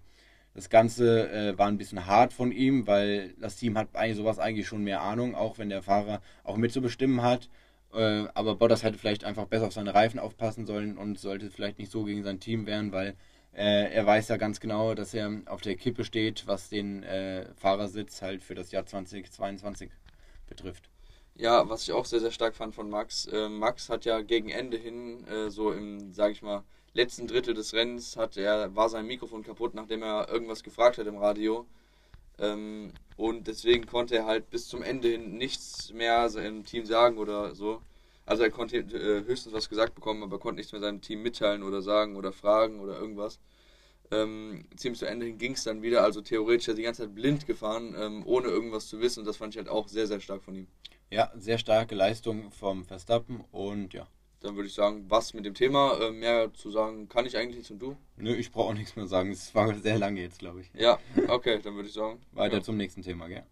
das 0.53 0.69
Ganze 0.69 1.31
äh, 1.31 1.57
war 1.57 1.67
ein 1.67 1.77
bisschen 1.77 2.05
hart 2.05 2.33
von 2.33 2.51
ihm, 2.51 2.88
weil 2.88 3.33
das 3.39 3.55
Team 3.55 3.77
hat 3.77 3.88
eigentlich 3.95 4.17
sowas 4.17 4.38
eigentlich 4.38 4.67
schon 4.67 4.83
mehr 4.83 4.99
Ahnung, 5.01 5.33
auch 5.33 5.57
wenn 5.59 5.69
der 5.69 5.81
Fahrer 5.81 6.21
auch 6.43 6.57
mitzubestimmen 6.57 7.21
hat. 7.21 7.47
Äh, 7.93 8.27
aber 8.34 8.56
Bottas 8.56 8.84
hätte 8.84 8.97
vielleicht 8.97 9.23
einfach 9.23 9.45
besser 9.45 9.67
auf 9.67 9.73
seine 9.73 9.93
Reifen 9.93 10.19
aufpassen 10.19 10.65
sollen 10.65 10.97
und 10.97 11.19
sollte 11.19 11.51
vielleicht 11.51 11.79
nicht 11.79 11.91
so 11.91 12.03
gegen 12.03 12.23
sein 12.23 12.39
Team 12.39 12.65
wehren, 12.65 12.91
weil 12.91 13.15
äh, 13.53 13.93
er 13.93 14.06
weiß 14.06 14.29
ja 14.29 14.38
ganz 14.38 14.60
genau, 14.60 14.95
dass 14.95 15.13
er 15.13 15.41
auf 15.45 15.62
der 15.62 15.75
Kippe 15.75 16.03
steht, 16.03 16.47
was 16.47 16.69
den 16.69 17.03
äh, 17.03 17.45
Fahrersitz 17.56 18.21
halt 18.21 18.43
für 18.43 18.56
das 18.56 18.71
Jahr 18.71 18.86
2022 18.86 19.91
betrifft. 20.47 20.89
Ja, 21.36 21.67
was 21.69 21.84
ich 21.84 21.91
auch 21.91 22.06
sehr, 22.06 22.19
sehr 22.19 22.32
stark 22.32 22.56
fand 22.56 22.75
von 22.75 22.89
Max. 22.89 23.25
Äh, 23.25 23.49
Max 23.49 23.89
hat 23.89 24.06
ja 24.06 24.21
gegen 24.21 24.49
Ende 24.49 24.77
hin, 24.77 25.25
äh, 25.27 25.49
so 25.49 25.71
im, 25.71 26.13
sag 26.13 26.32
ich 26.32 26.41
mal, 26.41 26.63
letzten 26.93 27.27
Drittel 27.27 27.53
des 27.53 27.73
Rennens, 27.73 28.17
hat 28.17 28.38
er, 28.38 28.75
war 28.75 28.89
sein 28.89 29.08
Mikrofon 29.08 29.43
kaputt, 29.43 29.73
nachdem 29.73 30.03
er 30.03 30.29
irgendwas 30.29 30.63
gefragt 30.63 30.97
hat 30.97 31.08
im 31.08 31.17
Radio. 31.17 31.65
Ähm, 32.39 32.91
und 33.15 33.48
deswegen 33.48 33.86
konnte 33.86 34.15
er 34.15 34.26
halt 34.26 34.50
bis 34.50 34.67
zum 34.67 34.82
Ende 34.82 35.10
hin 35.10 35.38
nichts 35.38 35.93
mehr 35.93 36.30
seinem 36.30 36.65
Team 36.65 36.86
sagen 36.86 37.17
oder 37.17 37.56
so. 37.56 37.82
Also 38.26 38.43
er 38.43 38.50
konnte 38.50 38.78
äh, 38.78 39.26
höchstens 39.26 39.54
was 39.54 39.69
gesagt 39.69 39.96
bekommen, 39.96 40.24
aber 40.24 40.39
konnte 40.39 40.58
nichts 40.58 40.72
mehr 40.72 40.82
seinem 40.82 41.02
Team 41.02 41.22
mitteilen 41.22 41.63
oder 41.63 41.82
sagen 41.82 42.15
oder 42.15 42.32
fragen 42.32 42.80
oder 42.80 42.98
irgendwas. 42.98 43.39
Ähm, 44.12 44.65
ziemlich 44.76 45.00
zu 45.00 45.06
Ende 45.06 45.26
hin 45.26 45.38
ging 45.38 45.54
es 45.54 45.63
dann 45.63 45.82
wieder, 45.82 46.04
also 46.04 46.22
theoretisch 46.22 46.67
er 46.67 46.74
die 46.76 46.84
ganze 46.84 47.04
Zeit 47.04 47.15
blind 47.15 47.48
gefahren, 47.48 47.96
ähm, 47.98 48.24
ohne 48.26 48.48
irgendwas 48.48 48.88
zu 48.88 49.00
wissen. 49.02 49.19
Und 49.19 49.26
das 49.26 49.38
fand 49.38 49.54
ich 49.54 49.58
halt 49.58 49.69
auch 49.69 49.88
sehr, 49.88 50.08
sehr 50.08 50.19
stark 50.19 50.43
von 50.43 50.56
ihm. 50.56 50.67
Ja, 51.10 51.32
sehr 51.36 51.58
starke 51.58 51.96
Leistung 51.96 52.52
vom 52.52 52.86
Verstappen 52.86 53.43
und 53.52 53.93
ja. 53.93 54.08
Dann 54.43 54.58
würde 54.58 54.67
ich 54.67 54.73
sagen, 54.73 55.06
was 55.08 55.34
mit 55.34 55.45
dem 55.45 55.53
Thema. 55.53 55.97
Äh, 56.01 56.12
mehr 56.12 56.53
zu 56.53 56.69
sagen 56.69 57.08
kann 57.08 57.25
ich 57.25 57.38
eigentlich 57.38 57.60
nicht 57.60 57.71
und 57.71 57.79
du? 57.79 57.95
Nö, 58.17 58.36
ich 58.36 58.51
brauche 58.51 58.71
auch 58.71 58.73
nichts 58.73 58.97
mehr 58.97 59.08
sagen. 59.08 59.32
Es 59.32 59.56
war 59.56 59.73
sehr 59.73 59.97
lange 59.97 60.19
jetzt, 60.19 60.39
glaube 60.39 60.60
ich. 60.60 60.69
Ja, 60.73 60.99
okay, 61.29 61.62
dann 61.63 61.75
würde 61.75 61.88
ich 61.88 61.95
sagen. 61.95 62.19
Weiter 62.34 62.58
ja. 62.58 62.62
zum 62.62 62.75
nächsten 62.75 63.01
Thema, 63.01 63.29
gell? 63.29 63.43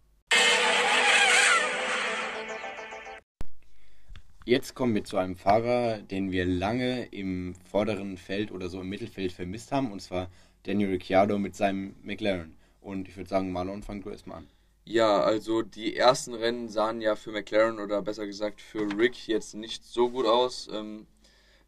Jetzt 4.44 4.76
kommen 4.76 4.94
wir 4.94 5.06
zu 5.06 5.16
einem 5.16 5.38
Fahrer, 5.38 6.00
den 6.00 6.34
wir 6.34 6.46
lange 6.46 7.06
im 7.06 7.56
vorderen 7.56 8.18
Feld 8.18 8.52
oder 8.52 8.68
so 8.68 8.82
im 8.82 8.90
Mittelfeld 8.90 9.32
vermisst 9.32 9.72
haben, 9.72 9.94
und 9.94 10.02
zwar 10.02 10.30
Daniel 10.64 10.90
Ricciardo 10.90 11.40
mit 11.40 11.56
seinem 11.56 11.96
McLaren. 12.04 12.58
Und 12.82 13.08
ich 13.08 13.16
würde 13.16 13.30
sagen, 13.30 13.54
Marlon, 13.54 13.82
fang 13.82 14.02
du 14.02 14.10
erstmal 14.10 14.40
an. 14.40 14.48
Ja, 14.86 15.22
also 15.22 15.62
die 15.62 15.96
ersten 15.96 16.34
Rennen 16.34 16.68
sahen 16.70 17.02
ja 17.02 17.16
für 17.16 17.32
McLaren 17.32 17.80
oder 17.80 18.02
besser 18.02 18.26
gesagt 18.26 18.62
für 18.62 18.82
Rick 18.98 19.28
jetzt 19.28 19.54
nicht 19.54 19.86
so 19.86 20.10
gut 20.10 20.26
aus, 20.26 20.68
ähm, 20.72 21.08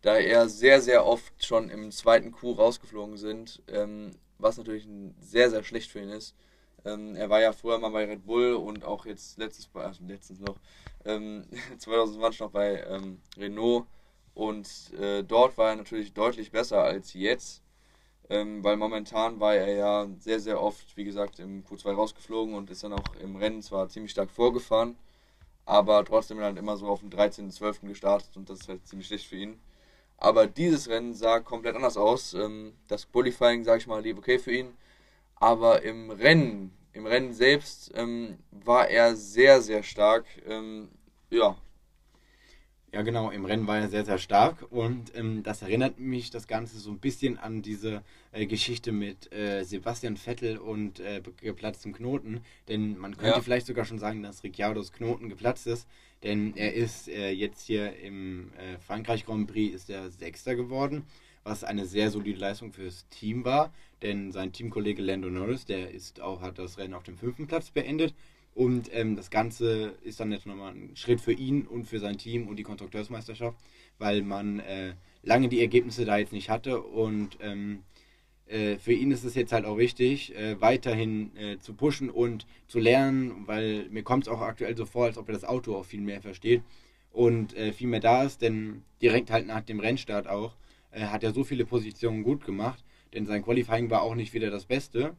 da 0.01 0.17
er 0.17 0.49
sehr, 0.49 0.81
sehr 0.81 1.05
oft 1.07 1.45
schon 1.45 1.69
im 1.71 1.91
zweiten 1.91 2.31
Coup 2.33 2.59
rausgeflogen 2.59 3.17
sind, 3.17 3.63
ähm, 3.69 4.11
was 4.39 4.57
natürlich 4.57 4.87
sehr, 5.21 5.51
sehr 5.51 5.63
schlecht 5.63 5.91
für 5.91 6.01
ihn 6.01 6.09
ist. 6.11 6.35
Ähm, 6.85 7.15
er 7.15 7.29
war 7.31 7.41
ja 7.41 7.53
früher 7.53 7.79
mal 7.79 7.91
bei 7.91 8.05
Red 8.05 8.25
Bull 8.27 8.55
und 8.55 8.85
auch 8.85 9.05
jetzt 9.07 9.39
bei- 9.73 9.83
also 9.85 10.03
letztens 10.07 10.41
noch, 10.41 10.59
ähm, 11.05 11.45
2020 11.79 12.41
noch 12.41 12.51
bei 12.51 12.83
ähm, 12.89 13.21
Renault 13.37 13.87
und 14.35 14.69
äh, 14.99 15.23
dort 15.23 15.57
war 15.59 15.71
er 15.71 15.77
natürlich 15.77 16.13
deutlich 16.13 16.51
besser 16.51 16.83
als 16.83 17.13
jetzt. 17.15 17.62
Ähm, 18.29 18.63
weil 18.63 18.77
momentan 18.77 19.39
war 19.39 19.55
er 19.55 19.75
ja 19.75 20.07
sehr, 20.19 20.39
sehr 20.39 20.61
oft, 20.61 20.95
wie 20.97 21.03
gesagt, 21.03 21.39
im 21.39 21.63
Q2 21.65 21.93
rausgeflogen 21.93 22.55
und 22.55 22.69
ist 22.69 22.83
dann 22.83 22.93
auch 22.93 23.15
im 23.21 23.35
Rennen 23.35 23.61
zwar 23.61 23.89
ziemlich 23.89 24.11
stark 24.11 24.31
vorgefahren, 24.31 24.95
aber 25.65 26.03
trotzdem 26.05 26.39
halt 26.39 26.57
immer 26.57 26.77
so 26.77 26.87
auf 26.87 27.01
dem 27.01 27.09
13.12. 27.09 27.87
gestartet 27.87 28.35
und 28.37 28.49
das 28.49 28.61
ist 28.61 28.69
halt 28.69 28.87
ziemlich 28.87 29.07
schlecht 29.07 29.27
für 29.27 29.37
ihn. 29.37 29.59
Aber 30.17 30.47
dieses 30.47 30.87
Rennen 30.89 31.13
sah 31.13 31.39
komplett 31.41 31.75
anders 31.75 31.97
aus. 31.97 32.33
Ähm, 32.33 32.73
das 32.87 33.11
Qualifying, 33.11 33.63
sage 33.63 33.79
ich 33.79 33.87
mal, 33.87 34.01
lief 34.01 34.17
okay 34.17 34.39
für 34.39 34.53
ihn. 34.53 34.73
Aber 35.35 35.81
im 35.83 36.11
Rennen, 36.11 36.73
im 36.93 37.05
Rennen 37.05 37.33
selbst 37.33 37.91
ähm, 37.95 38.37
war 38.51 38.87
er 38.89 39.15
sehr, 39.15 39.61
sehr 39.61 39.83
stark. 39.83 40.25
Ähm, 40.47 40.89
ja. 41.29 41.57
Ja, 42.93 43.01
genau, 43.01 43.31
im 43.31 43.43
Rennen 43.45 43.65
war 43.65 43.79
er 43.79 43.89
sehr, 43.89 44.05
sehr 44.05 44.19
stark 44.19 44.67
und 44.69 45.15
ähm, 45.15 45.41
das 45.41 45.63
erinnert 45.63 45.97
mich 45.99 46.29
das 46.29 46.45
Ganze 46.45 46.77
so 46.77 46.91
ein 46.91 46.99
bisschen 46.99 47.39
an 47.39 47.63
diese 47.63 48.03
äh, 48.31 48.45
Geschichte 48.45 48.91
mit 48.91 49.33
äh, 49.33 49.63
Sebastian 49.63 50.15
Vettel 50.15 50.59
und 50.59 50.99
äh, 50.99 51.19
geplatztem 51.41 51.91
Knoten, 51.93 52.41
denn 52.67 52.95
man 52.99 53.17
könnte 53.17 53.37
Ja. 53.37 53.41
vielleicht 53.41 53.65
sogar 53.65 53.85
schon 53.85 53.97
sagen, 53.97 54.21
dass 54.21 54.43
Ricciardos 54.43 54.91
Knoten 54.91 55.27
geplatzt 55.27 55.65
ist, 55.65 55.87
denn 56.21 56.55
er 56.55 56.75
ist 56.75 57.07
äh, 57.09 57.31
jetzt 57.31 57.65
hier 57.65 57.97
im 57.97 58.51
äh, 58.59 58.77
Frankreich 58.77 59.25
Grand 59.25 59.47
Prix 59.51 59.73
ist 59.73 59.89
er 59.89 60.11
Sechster 60.11 60.55
geworden, 60.55 61.03
was 61.43 61.63
eine 61.63 61.87
sehr 61.87 62.11
solide 62.11 62.37
Leistung 62.39 62.71
fürs 62.73 63.07
Team 63.09 63.43
war, 63.43 63.73
denn 64.03 64.31
sein 64.31 64.51
Teamkollege 64.51 65.01
Lando 65.01 65.31
Norris, 65.31 65.65
der 65.65 65.89
ist 65.89 66.21
auch, 66.21 66.41
hat 66.43 66.59
das 66.59 66.77
Rennen 66.77 66.93
auf 66.93 67.03
dem 67.03 67.17
fünften 67.17 67.47
Platz 67.47 67.71
beendet 67.71 68.13
und 68.55 68.93
ähm, 68.93 69.15
das 69.15 69.31
Ganze 69.31 69.95
ist 70.03 70.19
dann 70.19 70.31
jetzt 70.31 70.45
nochmal 70.45 70.73
ein 70.73 70.95
Schritt 70.95 71.21
für 71.21 71.33
ihn 71.33 71.65
und 71.65 71.85
für 71.85 71.99
sein 71.99 72.17
Team 72.17 72.47
und 72.47 72.57
die 72.57 72.63
Konstrukteursmeisterschaft, 72.63 73.57
weil 73.97 74.21
man 74.21 74.59
äh, 74.59 74.93
lange 75.23 75.49
die 75.49 75.61
Ergebnisse 75.61 76.05
da 76.05 76.17
jetzt 76.17 76.33
nicht 76.33 76.49
hatte. 76.49 76.81
Und 76.81 77.37
ähm, 77.41 77.83
äh, 78.45 78.77
für 78.77 78.93
ihn 78.93 79.09
ist 79.09 79.23
es 79.23 79.33
jetzt 79.33 79.51
halt 79.53 79.65
auch 79.65 79.77
wichtig, 79.77 80.35
äh, 80.35 80.61
weiterhin 80.61 81.35
äh, 81.35 81.57
zu 81.57 81.73
pushen 81.73 82.11
und 82.11 82.45
zu 82.67 82.79
lernen, 82.79 83.47
weil 83.47 83.89
mir 83.89 84.03
kommt 84.03 84.25
es 84.25 84.29
auch 84.29 84.41
aktuell 84.41 84.77
so 84.77 84.85
vor, 84.85 85.05
als 85.05 85.17
ob 85.17 85.29
er 85.29 85.33
das 85.33 85.45
Auto 85.45 85.75
auch 85.75 85.85
viel 85.85 86.01
mehr 86.01 86.21
versteht 86.21 86.61
und 87.11 87.55
äh, 87.55 87.73
viel 87.73 87.87
mehr 87.87 88.01
da 88.01 88.23
ist, 88.23 88.43
denn 88.43 88.83
direkt 89.01 89.31
halt 89.31 89.47
nach 89.47 89.61
dem 89.61 89.79
Rennstart 89.79 90.27
auch 90.27 90.55
äh, 90.91 91.05
hat 91.05 91.23
er 91.23 91.33
so 91.33 91.43
viele 91.43 91.65
Positionen 91.65 92.23
gut 92.23 92.45
gemacht, 92.45 92.83
denn 93.13 93.25
sein 93.25 93.43
Qualifying 93.43 93.89
war 93.89 94.03
auch 94.03 94.15
nicht 94.15 94.33
wieder 94.33 94.51
das 94.51 94.65
Beste 94.65 95.15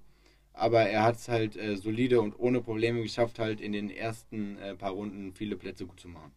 aber 0.55 0.83
er 0.83 1.03
hat 1.03 1.17
es 1.17 1.29
halt 1.29 1.57
äh, 1.57 1.77
solide 1.77 2.21
und 2.21 2.39
ohne 2.39 2.63
Probleme 2.63 3.03
geschafft, 3.03 3.39
halt 3.39 3.61
in 3.61 3.73
den 3.73 3.91
ersten 3.91 4.59
äh, 4.59 4.75
paar 4.75 4.93
Runden 4.93 5.35
viele 5.35 5.57
Plätze 5.57 5.87
gut 5.87 6.01
zu 6.01 6.09
machen. 6.09 6.33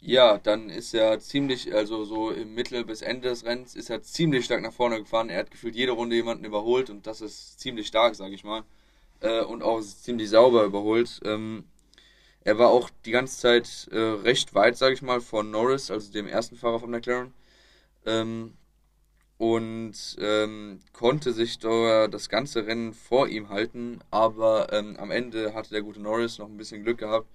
Ja, 0.00 0.38
dann 0.38 0.68
ist 0.70 0.94
er 0.94 1.18
ziemlich, 1.20 1.74
also 1.74 2.04
so 2.04 2.30
im 2.30 2.54
Mittel 2.54 2.84
bis 2.84 3.00
Ende 3.02 3.28
des 3.28 3.44
Rennens, 3.44 3.74
ist 3.74 3.90
er 3.90 4.02
ziemlich 4.02 4.44
stark 4.44 4.62
nach 4.62 4.72
vorne 4.72 4.98
gefahren. 4.98 5.30
Er 5.30 5.38
hat 5.40 5.50
gefühlt 5.50 5.74
jede 5.76 5.92
Runde 5.92 6.16
jemanden 6.16 6.44
überholt 6.44 6.90
und 6.90 7.06
das 7.06 7.20
ist 7.22 7.60
ziemlich 7.60 7.86
stark, 7.86 8.14
sage 8.14 8.34
ich 8.34 8.44
mal. 8.44 8.64
Äh, 9.20 9.42
und 9.44 9.62
auch 9.62 9.80
ziemlich 9.80 10.28
sauber 10.30 10.64
überholt. 10.64 11.20
Ähm, 11.24 11.64
er 12.44 12.58
war 12.58 12.70
auch 12.70 12.90
die 13.06 13.10
ganze 13.12 13.38
Zeit 13.40 13.88
äh, 13.92 13.98
recht 13.98 14.54
weit, 14.54 14.76
sage 14.76 14.94
ich 14.94 15.02
mal, 15.02 15.20
von 15.20 15.50
Norris, 15.50 15.90
also 15.90 16.12
dem 16.12 16.26
ersten 16.26 16.56
Fahrer 16.56 16.80
von 16.80 16.90
McLaren. 16.90 17.32
Ähm, 18.06 18.54
und 19.38 20.16
ähm, 20.20 20.80
konnte 20.92 21.32
sich 21.32 21.58
da 21.58 22.08
das 22.08 22.28
ganze 22.28 22.66
Rennen 22.66 22.94
vor 22.94 23.28
ihm 23.28 23.48
halten, 23.48 24.00
aber 24.10 24.72
ähm, 24.72 24.96
am 24.98 25.10
Ende 25.10 25.54
hatte 25.54 25.70
der 25.70 25.82
gute 25.82 26.00
Norris 26.00 26.38
noch 26.38 26.48
ein 26.48 26.56
bisschen 26.56 26.84
Glück 26.84 26.98
gehabt 26.98 27.28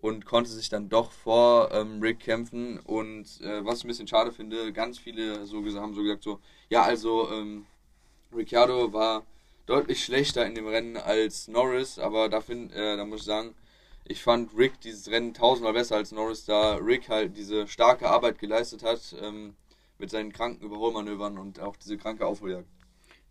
und 0.00 0.26
konnte 0.26 0.50
sich 0.50 0.68
dann 0.68 0.88
doch 0.88 1.12
vor 1.12 1.70
ähm, 1.72 2.00
Rick 2.00 2.20
kämpfen. 2.20 2.78
Und 2.80 3.40
äh, 3.42 3.64
was 3.64 3.78
ich 3.78 3.84
ein 3.84 3.88
bisschen 3.88 4.08
schade 4.08 4.32
finde, 4.32 4.72
ganz 4.72 4.98
viele 4.98 5.46
so 5.46 5.58
haben 5.58 5.94
so 5.94 6.02
gesagt, 6.02 6.22
so, 6.22 6.40
ja, 6.68 6.82
also 6.82 7.30
ähm, 7.30 7.66
Ricciardo 8.34 8.92
war 8.92 9.24
deutlich 9.66 10.04
schlechter 10.04 10.46
in 10.46 10.54
dem 10.54 10.66
Rennen 10.66 10.96
als 10.96 11.48
Norris, 11.48 11.98
aber 11.98 12.28
da, 12.28 12.40
find, 12.40 12.72
äh, 12.72 12.96
da 12.96 13.04
muss 13.04 13.20
ich 13.20 13.26
sagen, 13.26 13.54
ich 14.04 14.22
fand 14.22 14.56
Rick 14.56 14.80
dieses 14.80 15.10
Rennen 15.10 15.34
tausendmal 15.34 15.74
besser 15.74 15.96
als 15.96 16.12
Norris, 16.12 16.44
da 16.44 16.74
Rick 16.76 17.08
halt 17.08 17.36
diese 17.36 17.68
starke 17.68 18.08
Arbeit 18.08 18.38
geleistet 18.38 18.82
hat 18.82 19.14
ähm, 19.22 19.54
mit 20.00 20.10
seinen 20.10 20.32
kranken 20.32 20.64
Überholmanövern 20.64 21.38
und 21.38 21.60
auch 21.60 21.76
diese 21.76 21.96
kranke 21.96 22.26
Aufholjagd. 22.26 22.66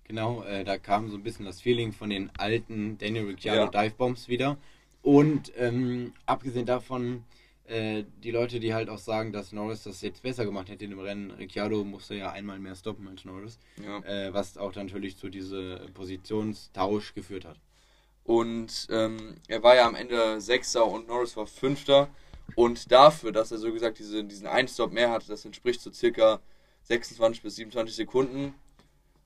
Genau, 0.06 0.44
äh, 0.44 0.64
da 0.64 0.78
kam 0.78 1.10
so 1.10 1.18
ein 1.18 1.24
bisschen 1.24 1.46
das 1.46 1.62
Feeling 1.62 1.92
von 1.92 2.10
den 2.10 2.32
alten 2.38 2.98
Daniel 2.98 3.26
Ricciardo 3.26 3.72
Ja. 3.72 3.84
Dive 3.84 3.96
Bombs 3.96 4.28
wieder. 4.28 4.58
Und 5.02 5.52
ähm, 5.58 6.14
abgesehen 6.26 6.66
davon, 6.66 7.24
äh, 7.66 8.04
die 8.24 8.32
Leute, 8.32 8.60
die 8.60 8.74
halt 8.74 8.90
auch 8.90 8.98
sagen, 8.98 9.32
dass 9.32 9.52
Norris 9.52 9.84
das 9.84 10.02
jetzt 10.02 10.24
besser 10.24 10.46
gemacht 10.46 10.70
hätte 10.70 10.84
in 10.86 10.90
dem 10.92 11.00
Rennen, 11.00 11.32
Ricciardo 11.32 11.84
musste 11.84 12.16
ja 12.16 12.32
einmal 12.32 12.58
mehr 12.60 12.76
stoppen 12.76 13.08
als 13.08 13.24
Norris, 13.26 13.60
Ja. 13.84 14.00
äh, 14.00 14.34
was 14.34 14.58
auch 14.58 14.72
dann 14.72 14.88
natürlich 14.88 15.18
zu 15.18 15.30
diesem 15.30 15.94
Positionstausch 15.94 17.14
geführt 17.14 17.46
hat. 17.46 17.60
Und 18.24 18.88
ähm, 18.92 19.36
er 19.48 19.64
war 19.64 19.76
ja 19.76 19.88
am 19.88 19.96
Ende 19.96 20.42
Sechster 20.42 20.86
und 20.86 21.08
Norris 21.08 21.36
war 21.38 21.48
Fünfter. 21.48 22.10
Und 22.56 22.92
dafür, 22.92 23.32
dass 23.32 23.52
er 23.52 23.60
so 23.60 23.72
gesagt 23.72 24.00
diese, 24.00 24.24
diesen 24.24 24.48
Einstop 24.48 24.92
mehr 24.92 25.12
hatte, 25.12 25.28
das 25.28 25.46
entspricht 25.46 25.82
so 25.82 25.92
circa 25.92 26.40
26 26.90 27.42
bis 27.44 27.56
27 27.56 27.96
Sekunden. 27.96 28.54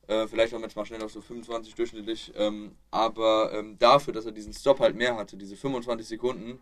Äh, 0.07 0.27
vielleicht 0.27 0.51
war 0.51 0.59
manchmal 0.59 0.85
schnell 0.85 1.01
auf 1.01 1.11
so 1.11 1.21
25 1.21 1.75
durchschnittlich. 1.75 2.31
Ähm, 2.35 2.73
aber 2.91 3.53
ähm, 3.53 3.77
dafür, 3.79 4.13
dass 4.13 4.25
er 4.25 4.33
diesen 4.33 4.53
Stop 4.53 4.79
halt 4.79 4.95
mehr 4.95 5.15
hatte, 5.15 5.37
diese 5.37 5.55
25 5.55 6.05
Sekunden, 6.05 6.59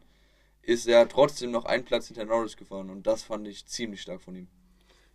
ist 0.62 0.88
er 0.88 1.10
trotzdem 1.10 1.52
noch 1.52 1.66
einen 1.66 1.84
Platz 1.84 2.08
hinter 2.08 2.26
Norris 2.26 2.56
gefahren. 2.56 2.90
Und 2.92 3.08
das 3.08 3.24
fand 3.24 3.48
ich 3.48 3.66
ziemlich 3.66 4.02
stark 4.02 4.22
von 4.22 4.36
ihm. 4.36 4.48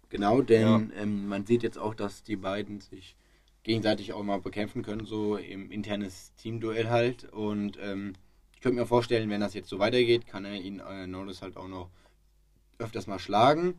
Genau, 0.08 0.42
denn 0.42 0.92
ähm, 0.96 1.28
man 1.28 1.46
sieht 1.46 1.62
jetzt 1.62 1.78
auch, 1.78 1.94
dass 1.94 2.22
die 2.22 2.36
beiden 2.36 2.80
sich 2.80 3.16
gegenseitig 3.62 4.12
auch 4.12 4.22
mal 4.22 4.40
bekämpfen 4.40 4.82
können, 4.82 5.04
so 5.04 5.36
im 5.36 5.70
internes 5.70 6.32
Teamduell 6.36 6.88
halt. 6.88 7.24
Und 7.32 7.78
ähm, 7.80 8.14
ich 8.54 8.60
könnte 8.60 8.80
mir 8.80 8.86
vorstellen, 8.86 9.30
wenn 9.30 9.40
das 9.40 9.54
jetzt 9.54 9.68
so 9.68 9.78
weitergeht, 9.78 10.26
kann 10.26 10.44
er 10.44 10.54
ihn 10.54 10.80
äh, 10.80 11.06
Norris 11.06 11.42
halt 11.42 11.56
auch 11.56 11.68
noch 11.68 11.90
öfters 12.78 13.06
mal 13.06 13.18
schlagen. 13.18 13.74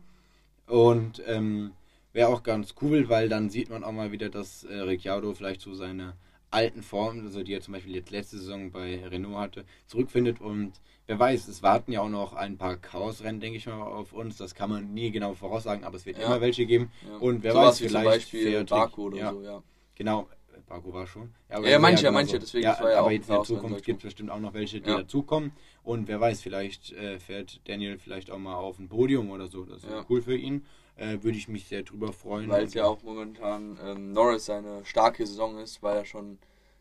Und 0.66 1.22
ähm, 1.26 1.72
wäre 2.18 2.30
auch 2.30 2.42
ganz 2.42 2.74
cool, 2.82 3.08
weil 3.08 3.28
dann 3.28 3.48
sieht 3.48 3.70
man 3.70 3.84
auch 3.84 3.92
mal 3.92 4.10
wieder, 4.10 4.28
dass 4.28 4.64
äh, 4.64 4.74
Ricciardo 4.74 5.34
vielleicht 5.34 5.60
so 5.60 5.72
seine 5.74 6.16
alten 6.50 6.82
Formen, 6.82 7.24
also 7.26 7.44
die 7.44 7.54
er 7.54 7.60
zum 7.60 7.74
Beispiel 7.74 7.94
jetzt 7.94 8.10
letzte 8.10 8.38
Saison 8.38 8.72
bei 8.72 9.06
Renault 9.06 9.36
hatte, 9.36 9.64
zurückfindet 9.86 10.40
und 10.40 10.72
wer 11.06 11.16
weiß, 11.16 11.46
es 11.46 11.62
warten 11.62 11.92
ja 11.92 12.00
auch 12.00 12.08
noch 12.08 12.32
ein 12.32 12.58
paar 12.58 12.76
Chaosrennen, 12.76 13.40
denke 13.40 13.58
ich 13.58 13.66
mal, 13.66 13.80
auf 13.80 14.12
uns. 14.12 14.36
Das 14.36 14.56
kann 14.56 14.68
man 14.68 14.92
nie 14.94 15.12
genau 15.12 15.34
voraussagen, 15.34 15.84
aber 15.84 15.94
es 15.94 16.06
wird 16.06 16.18
Ja. 16.18 16.26
immer 16.26 16.40
welche 16.40 16.66
geben. 16.66 16.90
Ja. 17.06 17.18
Und 17.18 17.44
wer 17.44 17.52
Sowas 17.52 17.66
weiß, 17.66 17.80
wie 17.82 17.86
zum 17.86 18.00
vielleicht 18.00 18.22
Beispiel 18.24 18.42
fährt 18.42 18.70
Baku 18.70 19.02
oder 19.06 19.18
ja, 19.18 19.30
so, 19.32 19.42
ja. 19.42 19.62
Genau, 19.94 20.28
Baku 20.66 20.92
war 20.92 21.06
schon. 21.06 21.30
Ja, 21.48 21.58
ist 21.60 21.78
manche, 21.78 22.06
immer 22.08 22.14
manche, 22.18 22.40
deswegen, 22.40 22.66
das 22.66 22.80
war 22.80 22.90
ja 22.90 22.98
aber 22.98 23.12
jetzt 23.12 23.28
in 23.28 23.34
der 23.36 23.44
Zukunft 23.44 23.84
gibt 23.84 23.98
es 23.98 24.04
bestimmt 24.04 24.30
auch 24.30 24.40
noch 24.40 24.54
welche, 24.54 24.80
die 24.80 24.90
Ja. 24.90 24.96
dazukommen. 24.98 25.52
Und 25.84 26.08
wer 26.08 26.20
weiß, 26.20 26.42
vielleicht 26.42 26.92
äh, 26.92 27.20
fährt 27.20 27.60
Daniel 27.68 27.96
vielleicht 27.98 28.32
auch 28.32 28.38
mal 28.38 28.56
auf 28.56 28.80
ein 28.80 28.88
Podium 28.88 29.30
oder 29.30 29.46
so. 29.46 29.64
Das 29.64 29.84
wäre 29.84 29.98
Ja. 29.98 30.06
cool 30.10 30.20
für 30.20 30.36
ihn. 30.36 30.66
Äh, 30.98 31.22
Würde 31.22 31.38
ich 31.38 31.48
mich 31.48 31.66
sehr 31.68 31.82
drüber 31.82 32.12
freuen. 32.12 32.50
Weil 32.50 32.64
es 32.64 32.74
ja 32.74 32.84
auch 32.84 33.02
momentan 33.02 33.78
ähm, 33.84 34.12
Norris 34.12 34.46
seine 34.46 34.84
starke 34.84 35.26
Saison 35.26 35.58
ist, 35.58 35.82
weil 35.82 35.98
er 35.98 36.04
schon 36.04 36.38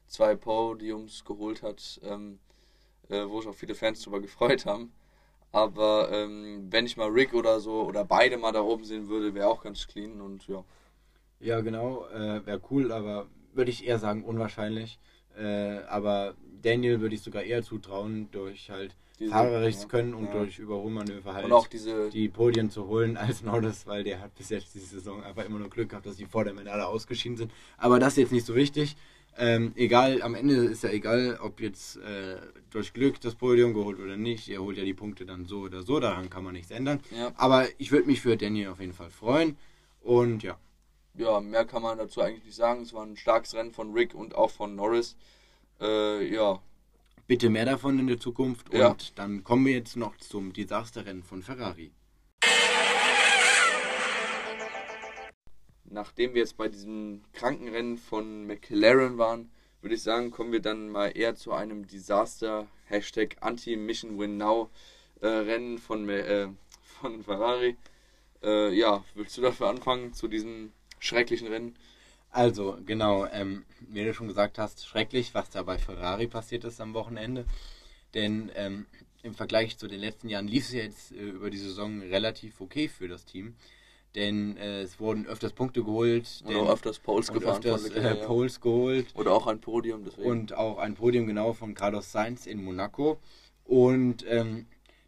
zwei 0.07 0.35
Podiums 0.35 1.23
geholt 1.23 1.61
hat, 1.61 1.99
ähm, 2.03 2.39
äh, 3.09 3.23
wo 3.27 3.39
sich 3.41 3.49
auch 3.49 3.55
viele 3.55 3.75
Fans 3.75 4.01
drüber 4.01 4.19
gefreut 4.19 4.65
haben. 4.65 4.91
Aber 5.51 6.11
ähm, 6.11 6.67
wenn 6.69 6.85
ich 6.85 6.97
mal 6.97 7.09
Rick 7.09 7.33
oder 7.33 7.59
so 7.59 7.83
oder 7.83 8.03
beide 8.03 8.37
mal 8.37 8.51
da 8.51 8.61
oben 8.61 8.83
sehen 8.83 9.07
würde, 9.07 9.33
wäre 9.33 9.47
auch 9.47 9.63
ganz 9.63 9.87
clean 9.87 10.19
und 10.19 10.47
ja. 10.47 10.63
Ja, 11.39 11.61
genau, 11.61 12.07
äh, 12.07 12.45
wäre 12.45 12.61
cool, 12.71 12.91
aber 12.91 13.27
würde 13.53 13.71
ich 13.71 13.87
eher 13.87 13.99
sagen 13.99 14.23
unwahrscheinlich. 14.23 14.99
Äh, 15.37 15.79
aber 15.87 16.35
Daniel 16.61 16.99
würde 16.99 17.15
ich 17.15 17.21
sogar 17.21 17.43
eher 17.43 17.63
zutrauen, 17.63 18.29
durch 18.31 18.69
halt 18.71 18.95
Ja, 19.19 19.71
können 19.87 20.13
und 20.13 20.25
ja. 20.25 20.33
durch 20.33 20.59
Überholmanöver 20.59 21.33
halt 21.33 21.45
Und 21.45 21.51
auch 21.51 21.67
diese, 21.67 22.09
die 22.09 22.29
Podien 22.29 22.69
zu 22.69 22.87
holen 22.87 23.17
als 23.17 23.41
Norris, 23.41 23.87
weil 23.87 24.03
der 24.03 24.21
hat 24.21 24.35
bis 24.35 24.49
jetzt 24.49 24.75
diese 24.75 24.85
Saison 24.85 25.23
einfach 25.23 25.43
immer 25.45 25.59
nur 25.59 25.69
Glück 25.69 25.89
gehabt, 25.89 26.05
dass 26.05 26.17
die 26.17 26.25
vor 26.25 26.43
der 26.43 26.53
Medaille 26.53 26.85
ausgeschieden 26.85 27.37
sind. 27.37 27.51
Aber 27.77 27.99
das 27.99 28.13
ist 28.13 28.17
jetzt 28.17 28.31
nicht 28.31 28.45
so 28.45 28.55
wichtig. 28.55 28.95
Ähm, 29.39 29.73
egal, 29.75 30.21
am 30.21 30.35
Ende 30.35 30.55
ist 30.65 30.83
ja 30.83 30.89
egal, 30.89 31.39
ob 31.41 31.59
jetzt 31.59 31.97
äh, 31.97 32.37
durch 32.71 32.93
Glück 32.93 33.19
das 33.21 33.35
Podium 33.35 33.73
geholt 33.73 33.99
oder 33.99 34.17
nicht. 34.17 34.47
Ihr 34.47 34.61
holt 34.61 34.77
ja 34.77 34.83
die 34.83 34.93
Punkte 34.93 35.25
dann 35.25 35.45
so 35.45 35.61
oder 35.61 35.83
so, 35.83 35.99
daran 35.99 36.29
kann 36.29 36.43
man 36.43 36.53
nichts 36.53 36.71
ändern. 36.71 36.99
ja, 37.15 37.31
Aber 37.35 37.67
ich 37.77 37.91
würde 37.91 38.07
mich 38.07 38.21
für 38.21 38.35
Daniel 38.37 38.69
auf 38.69 38.79
jeden 38.79 38.93
Fall 38.93 39.09
freuen. 39.09 39.57
Und 40.01 40.43
ja, 40.43 40.57
ja, 41.17 41.39
mehr 41.39 41.65
kann 41.65 41.81
man 41.81 41.97
dazu 41.97 42.21
eigentlich 42.21 42.45
nicht 42.45 42.55
sagen. 42.55 42.83
Es 42.83 42.93
war 42.93 43.03
ein 43.03 43.17
starkes 43.17 43.55
Rennen 43.55 43.71
von 43.71 43.93
Rick 43.93 44.13
und 44.13 44.35
auch 44.35 44.51
von 44.51 44.75
Norris. 44.75 45.15
Äh, 45.81 46.31
ja, 46.33 46.59
bitte 47.27 47.49
mehr 47.49 47.65
davon 47.65 47.99
in 47.99 48.07
der 48.07 48.19
Zukunft. 48.19 48.69
Und 48.69 48.79
Ja. 48.79 48.95
dann 49.15 49.43
kommen 49.43 49.65
wir 49.65 49.73
jetzt 49.73 49.95
noch 49.95 50.17
zum 50.17 50.53
Desasterrennen 50.53 51.23
von 51.23 51.43
Ferrari. 51.43 51.91
nachdem 55.89 56.33
wir 56.33 56.41
jetzt 56.41 56.57
bei 56.57 56.67
diesem 56.67 57.23
Krankenrennen 57.33 57.97
von 57.97 58.45
McLaren 58.45 59.17
waren, 59.17 59.49
würde 59.81 59.95
ich 59.95 60.03
sagen, 60.03 60.31
kommen 60.31 60.51
wir 60.51 60.61
dann 60.61 60.89
mal 60.89 61.07
eher 61.07 61.35
zu 61.35 61.53
einem 61.53 61.87
Desaster, 61.87 62.67
Hashtag 62.85 63.37
Anti-Mission-Win-Now 63.41 64.69
äh, 65.21 65.27
Rennen 65.27 65.77
von, 65.77 66.07
äh, 66.09 66.49
von 66.81 67.23
Ferrari. 67.23 67.77
Äh, 68.43 68.73
ja, 68.73 69.03
willst 69.15 69.37
du 69.37 69.41
dafür 69.41 69.69
anfangen, 69.69 70.13
zu 70.13 70.27
diesem 70.27 70.71
schrecklichen 70.99 71.47
Rennen? 71.47 71.75
Also, 72.29 72.77
genau, 72.85 73.25
ähm, 73.27 73.65
wie 73.79 74.03
du 74.03 74.13
schon 74.13 74.27
gesagt 74.27 74.59
hast, 74.59 74.85
schrecklich, 74.85 75.33
was 75.33 75.49
da 75.49 75.63
bei 75.63 75.77
Ferrari 75.77 76.27
passiert 76.27 76.63
ist 76.65 76.81
am 76.81 76.93
Wochenende. 76.93 77.45
Denn 78.13 78.51
ähm, 78.55 78.85
im 79.23 79.33
Vergleich 79.33 79.77
zu 79.77 79.87
den 79.87 79.99
letzten 79.99 80.29
Jahren 80.29 80.47
lief 80.47 80.65
es 80.65 80.73
ja 80.73 80.83
jetzt 80.83 81.11
äh, 81.11 81.15
über 81.15 81.49
die 81.49 81.57
Saison 81.57 82.01
relativ 82.01 82.61
okay 82.61 82.87
für 82.87 83.07
das 83.07 83.25
Team. 83.25 83.55
Denn 84.15 84.57
äh, 84.57 84.81
es 84.81 84.99
wurden 84.99 85.27
öfters 85.27 85.53
Punkte 85.53 85.83
geholt. 85.83 86.41
Oder 86.45 86.59
auch 86.59 86.69
öfters 86.73 86.99
Poles 86.99 87.31
gefahren. 87.31 87.63
Öfters, 87.63 87.89
äh, 87.89 88.15
Poles 88.15 88.59
geholt. 88.61 89.07
Oder 89.15 89.33
auch 89.33 89.47
ein 89.47 89.59
Podium. 89.59 90.03
Deswegen. 90.05 90.29
Und 90.29 90.53
auch 90.53 90.77
ein 90.77 90.95
Podium 90.95 91.27
genau 91.27 91.53
von 91.53 91.73
Carlos 91.73 92.11
Sainz 92.11 92.45
in 92.45 92.63
Monaco. 92.63 93.19
Und 93.65 94.25
ähm, 94.27 94.65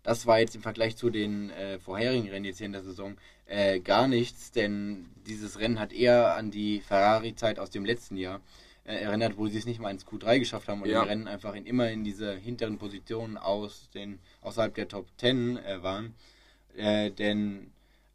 das 0.09 0.25
war 0.25 0.39
jetzt 0.39 0.55
im 0.55 0.63
Vergleich 0.63 0.97
zu 0.97 1.11
den 1.11 1.51
äh, 1.51 1.77
vorherigen 1.77 2.27
Rennen 2.29 2.45
jetzt 2.45 2.57
hier 2.57 2.65
in 2.65 2.71
der 2.71 2.81
Saison 2.81 3.15
äh, 3.45 3.79
gar 3.79 4.07
nichts, 4.07 4.51
denn 4.51 5.05
dieses 5.27 5.59
Rennen 5.59 5.79
hat 5.79 5.93
eher 5.93 6.33
an 6.33 6.49
die 6.49 6.79
Ferrari-Zeit 6.79 7.59
aus 7.59 7.69
dem 7.69 7.85
letzten 7.85 8.17
Jahr 8.17 8.41
äh, 8.85 8.95
erinnert, 8.95 9.37
wo 9.37 9.45
sie 9.45 9.59
es 9.59 9.67
nicht 9.67 9.79
mal 9.79 9.91
ins 9.91 10.07
Q3 10.07 10.39
geschafft 10.39 10.67
haben 10.67 10.81
und 10.81 10.89
ja. 10.89 11.03
im 11.03 11.07
Rennen 11.07 11.27
einfach 11.27 11.53
in, 11.53 11.67
immer 11.67 11.91
in 11.91 12.03
diese 12.03 12.35
hinteren 12.35 12.79
Positionen 12.79 13.37
aus 13.37 13.91
den, 13.93 14.17
außerhalb 14.41 14.73
der 14.73 14.87
Top 14.87 15.05
10 15.17 15.57
äh, 15.57 15.83
waren. 15.83 16.15
Äh, 16.75 17.11
denn 17.11 17.69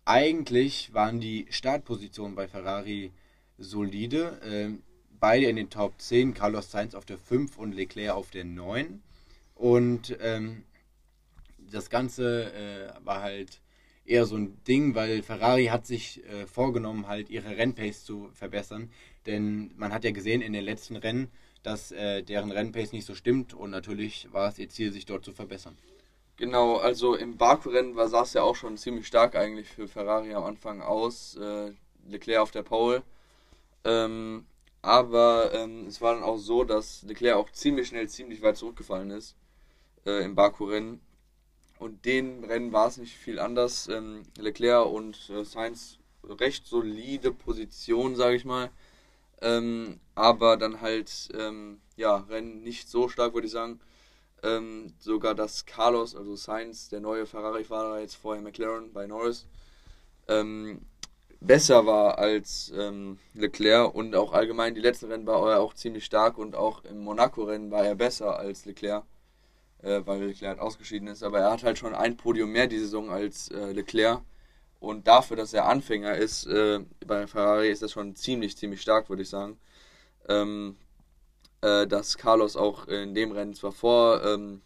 eigentlich 0.05 0.93
waren 0.95 1.21
die 1.21 1.47
Startpositionen 1.51 2.35
bei 2.35 2.49
Ferrari 2.49 3.13
solide. 3.57 4.41
Äh, 4.43 4.83
beide 5.21 5.47
in 5.47 5.55
den 5.55 5.71
Top 5.71 5.95
10, 5.99 6.35
Carlos 6.35 6.73
Sainz 6.73 6.97
auf 6.97 7.05
der 7.05 7.19
5 7.19 7.57
und 7.57 7.73
Leclerc 7.73 8.17
auf 8.17 8.33
der 8.33 8.45
9. 8.45 9.01
Und 9.55 10.17
ähm, 10.21 10.65
das 11.70 11.90
Ganze 11.90 12.53
äh, 12.53 13.05
war 13.05 13.22
halt 13.22 13.61
eher 14.05 14.27
so 14.27 14.37
ein 14.37 14.62
Ding, 14.64 14.94
weil 14.94 15.22
Ferrari 15.22 15.66
hat 15.66 15.87
sich 15.87 16.22
äh, 16.24 16.46
vorgenommen, 16.46 17.07
halt 17.09 17.31
ihre 17.31 17.57
Rennpace 17.57 18.05
zu 18.05 18.29
verbessern. 18.33 18.90
Denn 19.27 19.72
man 19.77 19.92
hat 19.92 20.05
ja 20.05 20.11
gesehen 20.11 20.42
in 20.42 20.53
den 20.53 20.64
letzten 20.64 20.96
Rennen, 20.96 21.31
dass 21.62 21.92
äh, 21.92 22.22
deren 22.22 22.50
Rennpace 22.50 22.92
nicht 22.92 23.07
so 23.07 23.14
stimmt 23.14 23.55
und 23.55 23.70
natürlich 23.70 24.29
war 24.33 24.48
es 24.48 24.59
ihr 24.59 24.68
Ziel, 24.68 24.92
sich 24.92 25.07
dort 25.07 25.24
zu 25.24 25.33
verbessern. 25.33 25.77
Genau, 26.37 26.77
also 26.77 27.14
im 27.14 27.37
Baku-Rennen 27.37 27.94
sah 28.09 28.22
es 28.22 28.35
ja 28.35 28.42
auch 28.42 28.57
schon 28.57 28.77
ziemlich 28.77 29.07
stark 29.07 29.37
eigentlich 29.37 29.68
für 29.68 29.88
Ferrari 29.88 30.35
am 30.35 30.44
Anfang 30.44 30.83
aus. 30.83 31.37
Äh, 31.37 31.72
Leclerc 32.09 32.42
auf 32.42 32.50
der 32.50 32.62
Pole. 32.62 33.03
Ähm, 33.85 34.46
aber 34.83 35.53
ähm, 35.55 35.87
es 35.87 36.00
war 36.00 36.14
dann 36.14 36.22
auch 36.22 36.37
so, 36.37 36.64
dass 36.64 37.03
Leclerc 37.03 37.37
auch 37.37 37.50
ziemlich 37.50 37.88
schnell, 37.88 38.09
ziemlich 38.09 38.42
weit 38.42 38.57
zurückgefallen 38.57 39.11
ist 39.11 39.37
äh, 40.07 40.24
im 40.24 40.35
Baku-Rennen. 40.35 41.00
Und 41.85 42.07
den 42.07 42.44
Rennen 42.44 42.73
war 42.73 42.88
es 42.88 42.97
nicht 42.97 43.14
viel 43.14 43.38
anders. 43.38 43.88
Ähm, 43.88 44.23
Leclerc 44.38 44.87
und 44.87 45.29
äh, 45.29 45.44
Sainz 45.44 45.99
recht 46.27 46.66
solide 46.66 47.31
Position, 47.31 48.16
sage 48.16 48.37
ich 48.37 48.47
mal. 48.47 48.70
Ähm, 49.42 50.01
aber 50.14 50.57
dann 50.57 50.81
halt, 50.81 51.29
ähm, 51.38 51.83
ja, 51.97 52.16
Rennen 52.31 52.62
nicht 52.62 52.88
so 52.88 53.11
stark, 53.11 53.35
würde 53.35 53.49
ich 53.49 53.53
sagen. 53.53 53.81
Ähm, 54.42 54.94
sogar 54.99 55.35
dass 55.35 55.66
Carlos, 55.66 56.16
also 56.16 56.37
Sainz, 56.37 56.88
der 56.88 57.01
neue 57.01 57.27
Ferrari-Fahrer, 57.27 58.01
jetzt 58.01 58.14
vorher 58.14 58.42
McLaren 58.42 58.94
bei 58.94 59.07
Norris, 59.07 59.44
ähm, 60.27 60.87
besser 61.40 61.85
war 61.85 62.16
als 62.16 62.73
ähm, 62.75 63.18
Leclerc 63.35 63.94
und 63.94 64.16
auch 64.16 64.33
allgemein 64.33 64.75
die 64.75 64.81
letzten 64.81 65.11
Rennen 65.11 65.27
war 65.27 65.51
er 65.51 65.61
auch 65.61 65.75
ziemlich 65.75 66.07
stark 66.07 66.38
und 66.38 66.55
auch 66.57 66.83
im 66.87 67.01
Monaco-Rennen 67.01 67.70
war 67.70 67.85
er 67.85 67.94
besser 67.94 68.38
als 68.38 68.64
Leclerc 68.64 69.05
äh, 69.85 70.03
weil 70.07 70.25
Leclerc 70.25 70.59
halt 70.59 70.61
ausgeschieden 70.61 71.09
ist. 71.09 71.23
Aber 71.23 71.40
er 71.40 71.51
hat 71.53 71.62
halt 71.62 71.79
schon 71.79 71.94
ein 71.94 72.16
Podium 72.16 72.51
mehr 72.51 72.66
die 72.66 72.79
Saison 72.79 73.11
als 73.11 73.49
äh, 73.51 73.73
Leclerc. 73.73 74.23
Und 74.81 75.07
dafür, 75.07 75.37
dass 75.37 75.55
er 75.55 75.66
Anfänger 75.66 76.16
ist, 76.16 76.47
äh, 76.47 76.81
bei 77.07 77.27
Ferrari 77.27 77.70
ist 77.70 77.83
das 77.83 77.92
schon 77.92 78.16
ziemlich, 78.16 78.57
ziemlich 78.57 78.83
stark, 78.83 79.09
würde 79.09 79.23
ich 79.23 79.29
sagen. 79.31 79.59
Ähm, 80.29 80.77
äh, 81.62 81.87
dass 81.87 82.18
Carlos 82.18 82.57
auch 82.57 82.88
in 82.88 83.14
dem 83.14 83.33
Rennen 83.33 83.55
zwar 83.55 83.73
vor 83.73 84.23
ähm, 84.25 84.62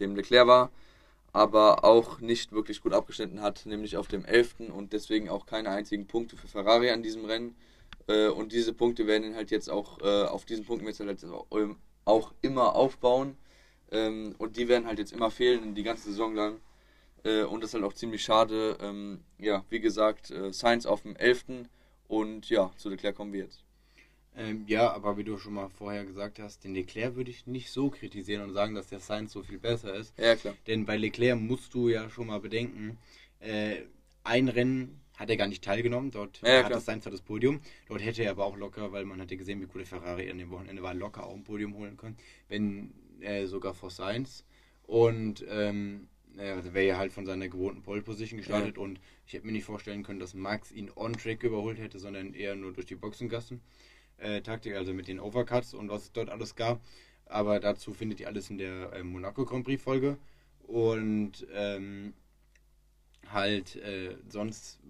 dem 0.00 0.16
Leclerc 0.16 0.46
war, 0.46 0.70
aber 1.32 1.84
auch 1.84 2.20
nicht 2.20 2.52
wirklich 2.52 2.80
gut 2.80 2.92
abgeschnitten 2.92 3.40
hat, 3.40 3.66
nämlich 3.66 3.96
auf 3.96 4.08
dem 4.08 4.24
11. 4.24 4.70
und 4.74 4.92
deswegen 4.92 5.28
auch 5.28 5.46
keine 5.46 5.70
einzigen 5.70 6.06
Punkte 6.06 6.36
für 6.36 6.48
Ferrari 6.48 6.90
an 6.90 7.02
diesem 7.02 7.24
Rennen. 7.24 7.56
Äh, 8.06 8.28
und 8.28 8.52
diese 8.52 8.72
Punkte 8.74 9.06
werden 9.06 9.34
halt 9.34 9.50
jetzt 9.50 9.70
auch, 9.70 10.00
äh, 10.02 10.24
auf 10.24 10.44
diesen 10.44 10.64
Punkten 10.64 10.86
wird 10.86 11.00
halt 11.00 11.24
auch 12.04 12.34
immer 12.42 12.74
aufbauen. 12.74 13.36
Ähm, 13.90 14.34
und 14.38 14.56
die 14.56 14.68
werden 14.68 14.86
halt 14.86 14.98
jetzt 14.98 15.12
immer 15.12 15.30
fehlen, 15.30 15.74
die 15.74 15.82
ganze 15.82 16.10
Saison 16.10 16.34
lang. 16.34 16.60
Äh, 17.24 17.42
und 17.42 17.62
das 17.62 17.70
ist 17.70 17.74
halt 17.74 17.84
auch 17.84 17.92
ziemlich 17.92 18.22
schade. 18.22 18.76
Ähm, 18.80 19.20
ja, 19.38 19.64
wie 19.70 19.80
gesagt, 19.80 20.30
äh, 20.30 20.52
Science 20.52 20.86
auf 20.86 21.02
dem 21.02 21.16
11. 21.16 21.68
Und 22.08 22.48
ja, 22.48 22.70
zu 22.76 22.88
Leclerc 22.90 23.16
kommen 23.16 23.32
wir 23.32 23.44
jetzt. 23.44 23.64
Ähm, 24.36 24.64
ja, 24.66 24.92
aber 24.92 25.16
wie 25.16 25.24
du 25.24 25.38
schon 25.38 25.54
mal 25.54 25.68
vorher 25.68 26.04
gesagt 26.04 26.40
hast, 26.40 26.64
den 26.64 26.74
Leclerc 26.74 27.14
würde 27.14 27.30
ich 27.30 27.46
nicht 27.46 27.70
so 27.70 27.88
kritisieren 27.90 28.42
und 28.42 28.52
sagen, 28.52 28.74
dass 28.74 28.88
der 28.88 28.98
Science 28.98 29.32
so 29.32 29.42
viel 29.42 29.58
besser 29.58 29.94
ist. 29.94 30.12
Ja, 30.18 30.34
klar. 30.34 30.54
Denn 30.66 30.84
bei 30.86 30.96
Leclerc 30.96 31.38
musst 31.38 31.72
du 31.74 31.88
ja 31.88 32.10
schon 32.10 32.26
mal 32.26 32.40
bedenken, 32.40 32.98
äh, 33.38 33.82
ein 34.24 34.48
Rennen 34.48 35.00
hat 35.16 35.30
er 35.30 35.36
gar 35.36 35.46
nicht 35.46 35.62
teilgenommen. 35.62 36.10
Dort 36.10 36.40
ja, 36.42 36.54
ja, 36.58 36.64
hat 36.64 36.72
das 36.72 36.84
Sainz 36.84 37.04
das 37.04 37.20
Podium. 37.20 37.60
Dort 37.88 38.02
hätte 38.02 38.22
er 38.22 38.32
aber 38.32 38.44
auch 38.44 38.56
locker, 38.56 38.92
weil 38.92 39.04
man 39.04 39.20
hatte 39.20 39.36
gesehen, 39.36 39.60
wie 39.60 39.66
cool 39.66 39.82
der 39.82 39.86
Ferrari 39.86 40.30
an 40.30 40.38
dem 40.38 40.50
Wochenende 40.50 40.82
war, 40.82 40.94
locker 40.94 41.26
auch 41.26 41.34
ein 41.34 41.44
Podium 41.44 41.74
holen 41.74 41.96
können. 41.96 42.16
Wenn 42.48 42.92
äh, 43.20 43.46
sogar 43.46 43.74
vor 43.74 43.90
Sainz. 43.90 44.44
Und 44.82 45.44
ähm, 45.48 46.08
naja, 46.34 46.62
wäre 46.74 46.86
ja 46.86 46.98
halt 46.98 47.12
von 47.12 47.26
seiner 47.26 47.48
gewohnten 47.48 47.82
Pole 47.82 48.02
Position 48.02 48.38
gestartet 48.38 48.76
ja. 48.76 48.82
und 48.82 49.00
ich 49.26 49.32
hätte 49.32 49.46
mir 49.46 49.52
nicht 49.52 49.64
vorstellen 49.64 50.02
können, 50.02 50.20
dass 50.20 50.34
Max 50.34 50.72
ihn 50.72 50.90
on-track 50.94 51.42
überholt 51.42 51.78
hätte, 51.78 51.98
sondern 51.98 52.34
eher 52.34 52.56
nur 52.56 52.72
durch 52.72 52.86
die 52.86 52.96
Boxengassen. 52.96 53.60
Äh, 54.18 54.42
Taktik, 54.42 54.74
also 54.74 54.92
mit 54.92 55.08
den 55.08 55.20
Overcuts 55.20 55.74
und 55.74 55.88
was 55.88 56.04
es 56.04 56.12
dort 56.12 56.30
alles 56.30 56.54
gab. 56.54 56.80
Aber 57.26 57.60
dazu 57.60 57.92
findet 57.92 58.20
ihr 58.20 58.28
alles 58.28 58.50
in 58.50 58.58
der 58.58 58.92
äh, 58.92 59.02
Monaco 59.02 59.44
Grand 59.44 59.64
Prix 59.64 59.82
Folge. 59.82 60.18
Und 60.66 61.46
ähm, 61.52 62.14
halt 63.28 63.76
äh, 63.76 64.16
sonst 64.28 64.80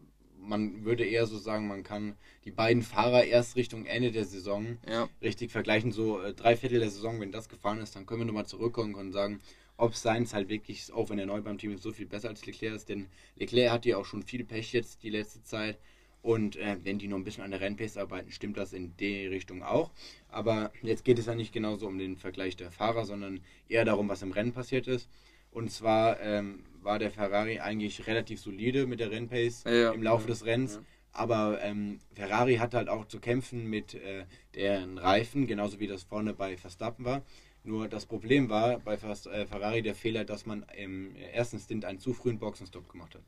man 0.46 0.84
würde 0.84 1.04
eher 1.04 1.26
so 1.26 1.38
sagen, 1.38 1.68
man 1.68 1.82
kann 1.82 2.14
die 2.44 2.50
beiden 2.50 2.82
Fahrer 2.82 3.24
erst 3.24 3.56
Richtung 3.56 3.86
Ende 3.86 4.12
der 4.12 4.24
Saison 4.24 4.78
ja. 4.88 5.08
richtig 5.22 5.50
vergleichen. 5.50 5.92
So 5.92 6.20
äh, 6.20 6.34
drei 6.34 6.56
Viertel 6.56 6.80
der 6.80 6.90
Saison, 6.90 7.20
wenn 7.20 7.32
das 7.32 7.48
gefahren 7.48 7.80
ist, 7.80 7.96
dann 7.96 8.06
können 8.06 8.20
wir 8.20 8.26
nochmal 8.26 8.46
zurückkommen 8.46 8.94
und 8.94 9.12
sagen, 9.12 9.40
ob 9.76 9.94
Sainz 9.94 10.34
halt 10.34 10.48
wirklich, 10.48 10.92
auch 10.92 11.10
wenn 11.10 11.18
er 11.18 11.26
neu 11.26 11.40
beim 11.40 11.58
Team 11.58 11.72
ist, 11.72 11.82
so 11.82 11.92
viel 11.92 12.06
besser 12.06 12.28
als 12.28 12.46
Leclerc 12.46 12.74
ist. 12.74 12.88
Denn 12.88 13.06
Leclerc 13.36 13.72
hat 13.72 13.86
ja 13.86 13.96
auch 13.96 14.04
schon 14.04 14.22
viel 14.22 14.44
Pech 14.44 14.72
jetzt 14.72 15.02
die 15.02 15.10
letzte 15.10 15.42
Zeit. 15.42 15.78
Und 16.22 16.56
äh, 16.56 16.78
wenn 16.82 16.98
die 16.98 17.08
noch 17.08 17.18
ein 17.18 17.24
bisschen 17.24 17.44
an 17.44 17.50
der 17.50 17.60
Rennpace 17.60 17.98
arbeiten, 17.98 18.30
stimmt 18.30 18.56
das 18.56 18.72
in 18.72 18.96
die 18.96 19.26
Richtung 19.26 19.62
auch. 19.62 19.90
Aber 20.28 20.72
jetzt 20.80 21.04
geht 21.04 21.18
es 21.18 21.26
ja 21.26 21.34
nicht 21.34 21.52
genauso 21.52 21.86
um 21.86 21.98
den 21.98 22.16
Vergleich 22.16 22.56
der 22.56 22.70
Fahrer, 22.70 23.04
sondern 23.04 23.40
eher 23.68 23.84
darum, 23.84 24.08
was 24.08 24.22
im 24.22 24.32
Rennen 24.32 24.52
passiert 24.52 24.86
ist. 24.86 25.08
Und 25.50 25.70
zwar 25.70 26.20
ähm, 26.20 26.64
war 26.84 26.98
der 26.98 27.10
Ferrari 27.10 27.60
eigentlich 27.60 28.06
relativ 28.06 28.40
solide 28.40 28.86
mit 28.86 29.00
der 29.00 29.10
Rennpace 29.10 29.64
ja, 29.64 29.92
im 29.92 30.02
Laufe 30.02 30.24
ja, 30.24 30.28
des 30.28 30.44
Rennens. 30.44 30.74
Ja. 30.74 30.80
Aber 31.12 31.60
ähm, 31.62 32.00
Ferrari 32.14 32.56
hat 32.56 32.74
halt 32.74 32.88
auch 32.88 33.06
zu 33.06 33.20
kämpfen 33.20 33.70
mit 33.70 33.94
äh, 33.94 34.24
deren 34.54 34.98
Reifen, 34.98 35.46
genauso 35.46 35.78
wie 35.78 35.86
das 35.86 36.02
vorne 36.02 36.34
bei 36.34 36.56
Verstappen 36.56 37.04
war. 37.04 37.22
Nur 37.62 37.88
das 37.88 38.04
Problem 38.04 38.50
war 38.50 38.78
bei 38.80 38.94
äh, 38.94 39.46
Ferrari 39.46 39.80
der 39.80 39.94
Fehler, 39.94 40.24
dass 40.24 40.44
man 40.44 40.66
im 40.76 41.16
ersten 41.16 41.58
Stint 41.58 41.84
einen 41.84 41.98
zu 41.98 42.12
frühen 42.12 42.38
Boxenstopp 42.38 42.88
gemacht 42.90 43.14
hat. 43.14 43.22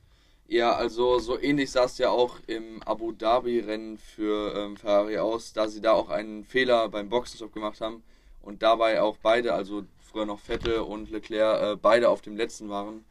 Ja, 0.48 0.76
also 0.76 1.18
so 1.18 1.40
ähnlich 1.40 1.70
sah 1.70 1.84
es 1.84 1.98
ja 1.98 2.10
auch 2.10 2.38
im 2.46 2.82
Abu 2.84 3.12
Dhabi-Rennen 3.12 3.98
für 3.98 4.54
ähm, 4.54 4.76
Ferrari 4.76 5.18
aus, 5.18 5.52
da 5.52 5.66
sie 5.66 5.80
da 5.80 5.92
auch 5.92 6.08
einen 6.08 6.44
Fehler 6.44 6.88
beim 6.88 7.08
Boxenstopp 7.08 7.52
gemacht 7.52 7.80
haben 7.80 8.02
und 8.42 8.62
dabei 8.62 9.00
auch 9.00 9.16
beide, 9.16 9.54
also 9.54 9.84
früher 9.98 10.26
noch 10.26 10.38
Vettel 10.38 10.78
und 10.78 11.10
Leclerc, 11.10 11.62
äh, 11.62 11.76
beide 11.76 12.10
auf 12.10 12.20
dem 12.20 12.36
letzten 12.36 12.68
waren. 12.68 13.04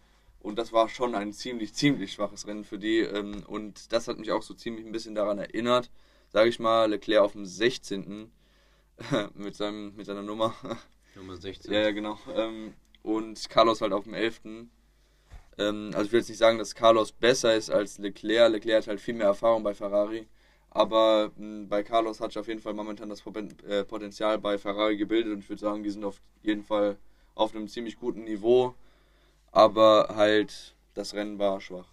Und 0.46 0.60
das 0.60 0.72
war 0.72 0.90
schon 0.90 1.16
ein 1.16 1.34
ziemlich, 1.34 1.74
ziemlich 1.74 2.14
schwaches 2.14 2.46
Rennen 2.46 2.66
für 2.66 2.78
die. 2.78 3.00
Ähm, 3.00 3.44
und 3.48 3.92
das 3.92 4.08
hat 4.08 4.20
mich 4.20 4.32
auch 4.32 4.44
so 4.44 4.54
ziemlich 4.54 4.86
ein 4.86 4.92
bisschen 4.92 5.16
daran 5.16 5.40
erinnert. 5.40 5.90
Sage 6.30 6.50
ich 6.50 6.60
mal, 6.60 6.88
Leclerc 6.88 7.24
auf 7.24 7.32
dem 7.32 7.48
16. 7.48 8.30
mit, 9.34 9.56
seinem, 9.56 9.96
mit 9.96 10.06
seiner 10.06 10.22
Nummer. 10.22 10.54
Nummer 11.16 11.36
16. 11.36 11.74
ja, 11.74 11.82
ja, 11.82 11.92
genau. 11.92 12.20
Ähm, 12.36 12.76
und 13.02 13.50
Carlos 13.50 13.82
halt 13.82 13.92
auf 13.92 14.04
dem 14.04 14.14
11. 14.14 14.42
Ähm, 14.46 14.70
also 15.96 16.06
ich 16.06 16.12
will 16.12 16.20
jetzt 16.20 16.30
nicht 16.30 16.38
sagen, 16.38 16.60
dass 16.60 16.76
Carlos 16.76 17.12
besser 17.12 17.56
ist 17.56 17.72
als 17.72 17.98
Leclerc. 17.98 18.52
Leclerc 18.52 18.84
hat 18.84 18.88
halt 18.88 19.02
viel 19.02 19.16
mehr 19.16 19.26
Erfahrung 19.26 19.64
bei 19.64 19.74
Ferrari. 19.74 20.28
Aber 20.70 21.32
mh, 21.38 21.44
hm, 21.44 21.70
bei 21.70 21.82
Carlos 21.82 22.20
hat 22.20 22.34
sich 22.34 22.40
auf 22.40 22.48
jeden 22.48 22.62
Fall 22.62 22.76
momentan 22.76 23.10
das 23.10 23.24
äh, 23.68 23.84
Potenzial 23.84 24.38
bei 24.38 24.60
Ferrari 24.60 24.96
gebildet 24.96 25.34
und 25.34 25.40
ich 25.40 25.50
würde 25.50 25.62
sagen, 25.62 25.82
die 25.82 25.90
sind 25.90 26.06
auf 26.06 26.22
jeden 26.44 26.64
Fall 26.64 26.98
auf 27.34 27.56
einem 27.56 27.68
ziemlich 27.68 27.98
guten 27.98 28.26
Niveau. 28.26 28.76
Aber 29.56 30.14
halt, 30.16 30.76
das 30.96 31.14
Rennen 31.14 31.40
war 31.40 31.62
schwach. 31.62 31.88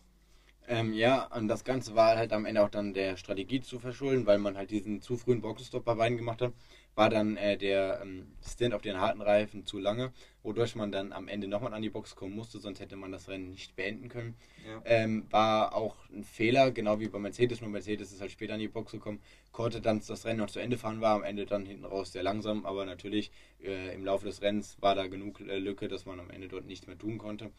Ähm, 0.66 0.92
ja, 0.92 1.28
und 1.36 1.46
das 1.46 1.62
Ganze 1.62 1.94
war 1.94 2.16
halt 2.16 2.32
am 2.32 2.44
Ende 2.44 2.60
auch 2.62 2.68
dann 2.68 2.92
der 2.92 3.16
Strategie 3.16 3.60
zu 3.60 3.78
verschulden, 3.78 4.26
weil 4.26 4.38
man 4.38 4.56
halt 4.56 4.72
diesen 4.72 5.00
zu 5.00 5.16
frühen 5.16 5.40
Boxenstopp 5.42 5.84
bei 5.84 5.94
beiden 5.94 6.18
gemacht 6.18 6.42
hat. 6.42 6.52
War 6.94 7.08
dann 7.08 7.36
äh, 7.38 7.56
der 7.56 8.00
ähm, 8.02 8.32
Stint 8.46 8.74
auf 8.74 8.82
den 8.82 8.98
harten 8.98 9.22
Reifen 9.22 9.64
zu 9.64 9.78
lange, 9.78 10.12
wodurch 10.42 10.74
man 10.74 10.92
dann 10.92 11.12
am 11.12 11.26
Ende 11.26 11.48
nochmal 11.48 11.72
an 11.72 11.80
die 11.80 11.88
Box 11.88 12.14
kommen 12.16 12.34
musste, 12.34 12.58
sonst 12.58 12.80
hätte 12.80 12.96
man 12.96 13.12
das 13.12 13.28
Rennen 13.28 13.50
nicht 13.50 13.76
beenden 13.76 14.10
können. 14.10 14.36
Ja. 14.66 14.82
Ähm, 14.84 15.26
war 15.30 15.74
auch 15.74 15.96
ein 16.10 16.22
Fehler, 16.22 16.70
genau 16.70 17.00
wie 17.00 17.08
bei 17.08 17.18
Mercedes, 17.18 17.62
nur 17.62 17.70
Mercedes 17.70 18.12
ist 18.12 18.20
halt 18.20 18.30
später 18.30 18.54
an 18.54 18.60
die 18.60 18.68
Box 18.68 18.92
gekommen, 18.92 19.20
konnte 19.52 19.80
dann 19.80 20.02
das 20.06 20.24
Rennen 20.26 20.40
noch 20.40 20.50
zu 20.50 20.60
Ende 20.60 20.76
fahren, 20.76 21.00
war 21.00 21.14
am 21.14 21.22
Ende 21.22 21.46
dann 21.46 21.64
hinten 21.64 21.86
raus 21.86 22.12
sehr 22.12 22.22
langsam, 22.22 22.66
aber 22.66 22.84
natürlich 22.84 23.30
äh, 23.62 23.94
im 23.94 24.04
Laufe 24.04 24.26
des 24.26 24.42
Rennens 24.42 24.76
war 24.80 24.94
da 24.94 25.06
genug 25.06 25.40
äh, 25.40 25.58
Lücke, 25.58 25.88
dass 25.88 26.04
man 26.04 26.20
am 26.20 26.28
Ende 26.28 26.48
dort 26.48 26.66
nichts 26.66 26.86
mehr 26.86 26.98
tun 26.98 27.16
konnte. 27.16 27.50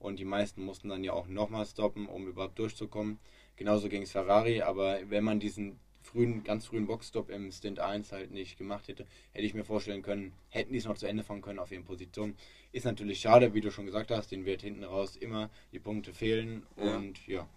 Und 0.00 0.18
die 0.18 0.24
meisten 0.24 0.64
mussten 0.64 0.88
dann 0.88 1.04
ja 1.04 1.12
auch 1.12 1.28
nochmal 1.28 1.66
stoppen, 1.66 2.06
um 2.06 2.26
überhaupt 2.26 2.58
durchzukommen. 2.58 3.18
Genauso 3.56 3.90
ging 3.90 4.02
es 4.02 4.12
Ferrari, 4.12 4.62
aber 4.62 4.98
wenn 5.10 5.22
man 5.22 5.38
diesen 5.38 5.78
frühen, 6.02 6.44
ganz 6.44 6.66
frühen 6.66 6.86
Boxstop 6.86 7.30
im 7.30 7.52
Stint 7.52 7.78
1 7.78 8.12
halt 8.12 8.30
nicht 8.30 8.58
gemacht 8.58 8.88
hätte, 8.88 9.06
hätte 9.32 9.46
ich 9.46 9.54
mir 9.54 9.64
vorstellen 9.64 10.02
können, 10.02 10.32
hätten 10.48 10.72
die 10.72 10.78
es 10.78 10.84
noch 10.84 10.96
zu 10.96 11.06
Ende 11.06 11.22
fahren 11.22 11.42
können 11.42 11.58
auf 11.58 11.70
ihren 11.72 11.84
Positionen. 11.84 12.36
Ist 12.72 12.84
natürlich 12.84 13.20
schade, 13.20 13.54
wie 13.54 13.60
du 13.60 13.70
schon 13.70 13.86
gesagt 13.86 14.10
hast, 14.10 14.30
den 14.30 14.44
wird 14.44 14.62
hinten 14.62 14.84
raus 14.84 15.16
immer 15.16 15.50
die 15.72 15.78
Punkte 15.78 16.12
fehlen 16.12 16.66
Ja. 16.76 16.96
und 16.96 17.26
ja. 17.26 17.48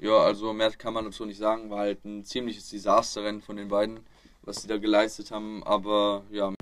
Ja, 0.00 0.18
also 0.18 0.52
mehr 0.52 0.70
kann 0.72 0.94
man 0.94 1.04
dazu 1.06 1.24
nicht 1.24 1.38
sagen. 1.38 1.70
War 1.70 1.80
halt 1.80 2.04
ein 2.04 2.24
ziemliches 2.24 2.70
Desasterrennen 2.70 3.42
von 3.42 3.56
den 3.56 3.66
beiden, 3.68 4.00
was 4.42 4.62
sie 4.62 4.68
da 4.68 4.76
geleistet 4.78 5.32
haben. 5.32 5.64
Aber 5.64 6.24
ja, 6.30 6.54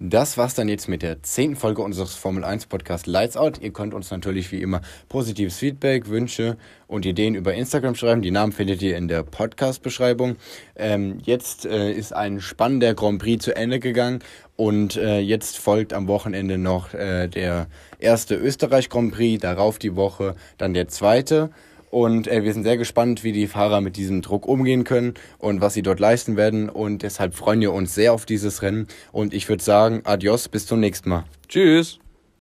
Das 0.00 0.36
war's 0.36 0.54
dann 0.54 0.68
jetzt 0.68 0.88
mit 0.88 1.02
der 1.02 1.22
zehnten 1.22 1.54
Folge 1.54 1.80
unseres 1.80 2.16
Formel 2.16 2.42
1 2.42 2.66
Podcast 2.66 3.06
Lights 3.06 3.36
Out. 3.36 3.60
Ihr 3.62 3.72
könnt 3.72 3.94
uns 3.94 4.10
natürlich 4.10 4.50
wie 4.50 4.60
immer 4.60 4.80
positives 5.08 5.58
Feedback, 5.58 6.08
Wünsche 6.08 6.56
und 6.88 7.06
Ideen 7.06 7.36
über 7.36 7.54
Instagram 7.54 7.94
schreiben. 7.94 8.20
Die 8.20 8.32
Namen 8.32 8.50
findet 8.50 8.82
ihr 8.82 8.96
in 8.96 9.06
der 9.06 9.22
Podcast-Beschreibung. 9.22 10.34
Ähm, 10.74 11.18
jetzt 11.22 11.64
äh, 11.64 11.92
ist 11.92 12.12
ein 12.12 12.40
spannender 12.40 12.92
Grand 12.94 13.22
Prix 13.22 13.44
zu 13.44 13.54
Ende 13.54 13.78
gegangen 13.78 14.18
und 14.56 14.96
äh, 14.96 15.20
jetzt 15.20 15.58
folgt 15.58 15.92
am 15.92 16.08
Wochenende 16.08 16.58
noch 16.58 16.92
äh, 16.92 17.28
der 17.28 17.68
erste 18.00 18.34
Österreich 18.34 18.88
Grand 18.88 19.14
Prix, 19.14 19.40
darauf 19.40 19.78
die 19.78 19.94
Woche 19.94 20.34
dann 20.58 20.74
der 20.74 20.88
zweite. 20.88 21.50
Und 21.94 22.26
äh, 22.26 22.42
wir 22.42 22.52
sind 22.52 22.64
sehr 22.64 22.76
gespannt, 22.76 23.22
wie 23.22 23.30
die 23.30 23.46
Fahrer 23.46 23.80
mit 23.80 23.96
diesem 23.96 24.20
Druck 24.20 24.48
umgehen 24.48 24.82
können 24.82 25.14
und 25.38 25.60
was 25.60 25.74
sie 25.74 25.82
dort 25.82 26.00
leisten 26.00 26.36
werden. 26.36 26.68
Und 26.68 27.04
deshalb 27.04 27.36
freuen 27.36 27.60
wir 27.60 27.72
uns 27.72 27.94
sehr 27.94 28.12
auf 28.12 28.26
dieses 28.26 28.62
Rennen. 28.62 28.88
Und 29.12 29.32
ich 29.32 29.48
würde 29.48 29.62
sagen, 29.62 30.00
adios, 30.02 30.48
bis 30.48 30.66
zum 30.66 30.80
nächsten 30.80 31.08
Mal. 31.08 31.22
tschüss. 31.46 32.00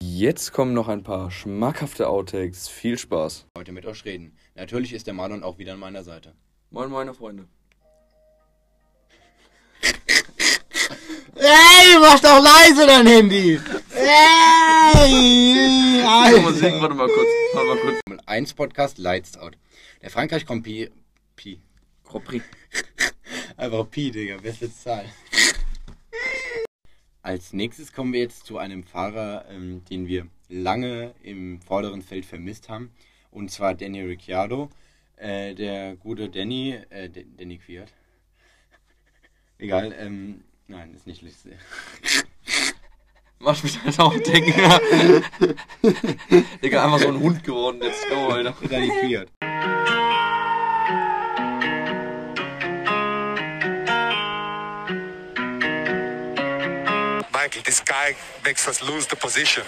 Jetzt 0.02 0.52
kommen 0.52 0.74
noch 0.74 0.88
ein 0.88 1.04
paar 1.04 1.30
schmackhafte 1.30 2.08
Outtakes. 2.08 2.66
Viel 2.66 2.98
Spaß. 2.98 3.46
Heute 3.56 3.70
mit 3.70 3.86
euch 3.86 4.04
reden. 4.04 4.32
Natürlich 4.56 4.92
ist 4.92 5.06
der 5.06 5.14
Marlon 5.14 5.44
auch 5.44 5.58
wieder 5.58 5.74
an 5.74 5.78
meiner 5.78 6.02
Seite. 6.02 6.32
Moin, 6.70 6.90
meine 6.90 7.14
Freunde. 7.14 7.44
Ey, 11.38 11.98
mach 12.00 12.18
doch 12.20 12.42
leise 12.42 12.86
dein 12.86 13.06
Handy! 13.06 13.60
Ey! 13.94 16.02
Mal 16.02 16.54
singen, 16.54 16.80
warte 16.80 16.94
mal 16.94 17.08
kurz. 17.08 17.28
Warte 17.52 17.68
mal 17.68 17.76
kurz. 17.76 18.00
Formel 18.06 18.22
1 18.24 18.54
Podcast 18.54 18.96
Lights 18.96 19.36
Out. 19.36 19.58
Der 20.00 20.08
Frankreich 20.08 20.46
Grand 20.46 20.64
Prix. 20.64 20.90
Pi. 21.36 21.60
Grand 22.04 22.24
Prix. 22.24 22.42
Einfach 23.58 23.90
Pi, 23.90 24.10
Digga, 24.10 24.38
beste 24.38 24.72
Zahl. 24.72 25.04
Als 27.20 27.52
nächstes 27.52 27.92
kommen 27.92 28.14
wir 28.14 28.20
jetzt 28.20 28.46
zu 28.46 28.56
einem 28.56 28.82
Fahrer, 28.82 29.44
ähm, 29.50 29.84
den 29.90 30.08
wir 30.08 30.28
lange 30.48 31.14
im 31.22 31.60
vorderen 31.60 32.00
Feld 32.00 32.24
vermisst 32.24 32.70
haben. 32.70 32.92
Und 33.30 33.50
zwar 33.50 33.74
Danny 33.74 34.00
Ricciardo. 34.00 34.70
Äh, 35.16 35.54
der 35.54 35.96
gute 35.96 36.30
Danny, 36.30 36.80
äh, 36.88 37.10
Danny 37.10 37.58
Quiert. 37.58 37.92
Egal, 39.58 39.94
ähm, 39.98 40.42
nein, 40.68 40.94
ist 40.94 41.06
nicht 41.06 41.22
Liste. 41.22 41.50
Mach 43.38 43.62
mich 43.62 43.78
halt 43.82 44.00
auch 44.00 44.14
denken. 44.14 45.24
Digga, 46.62 46.84
einfach 46.84 47.00
so 47.00 47.08
ein 47.08 47.20
Hund 47.20 47.44
geworden. 47.44 47.80
Let's 47.80 48.02
go, 48.08 48.28
Alter. 48.28 48.52
Quiert. 48.52 49.30
Michael, 57.32 57.62
this 57.62 57.80
guy 57.84 58.16
makes 58.44 58.66
us 58.66 58.82
lose 58.82 59.06
the 59.06 59.16
position. 59.16 59.62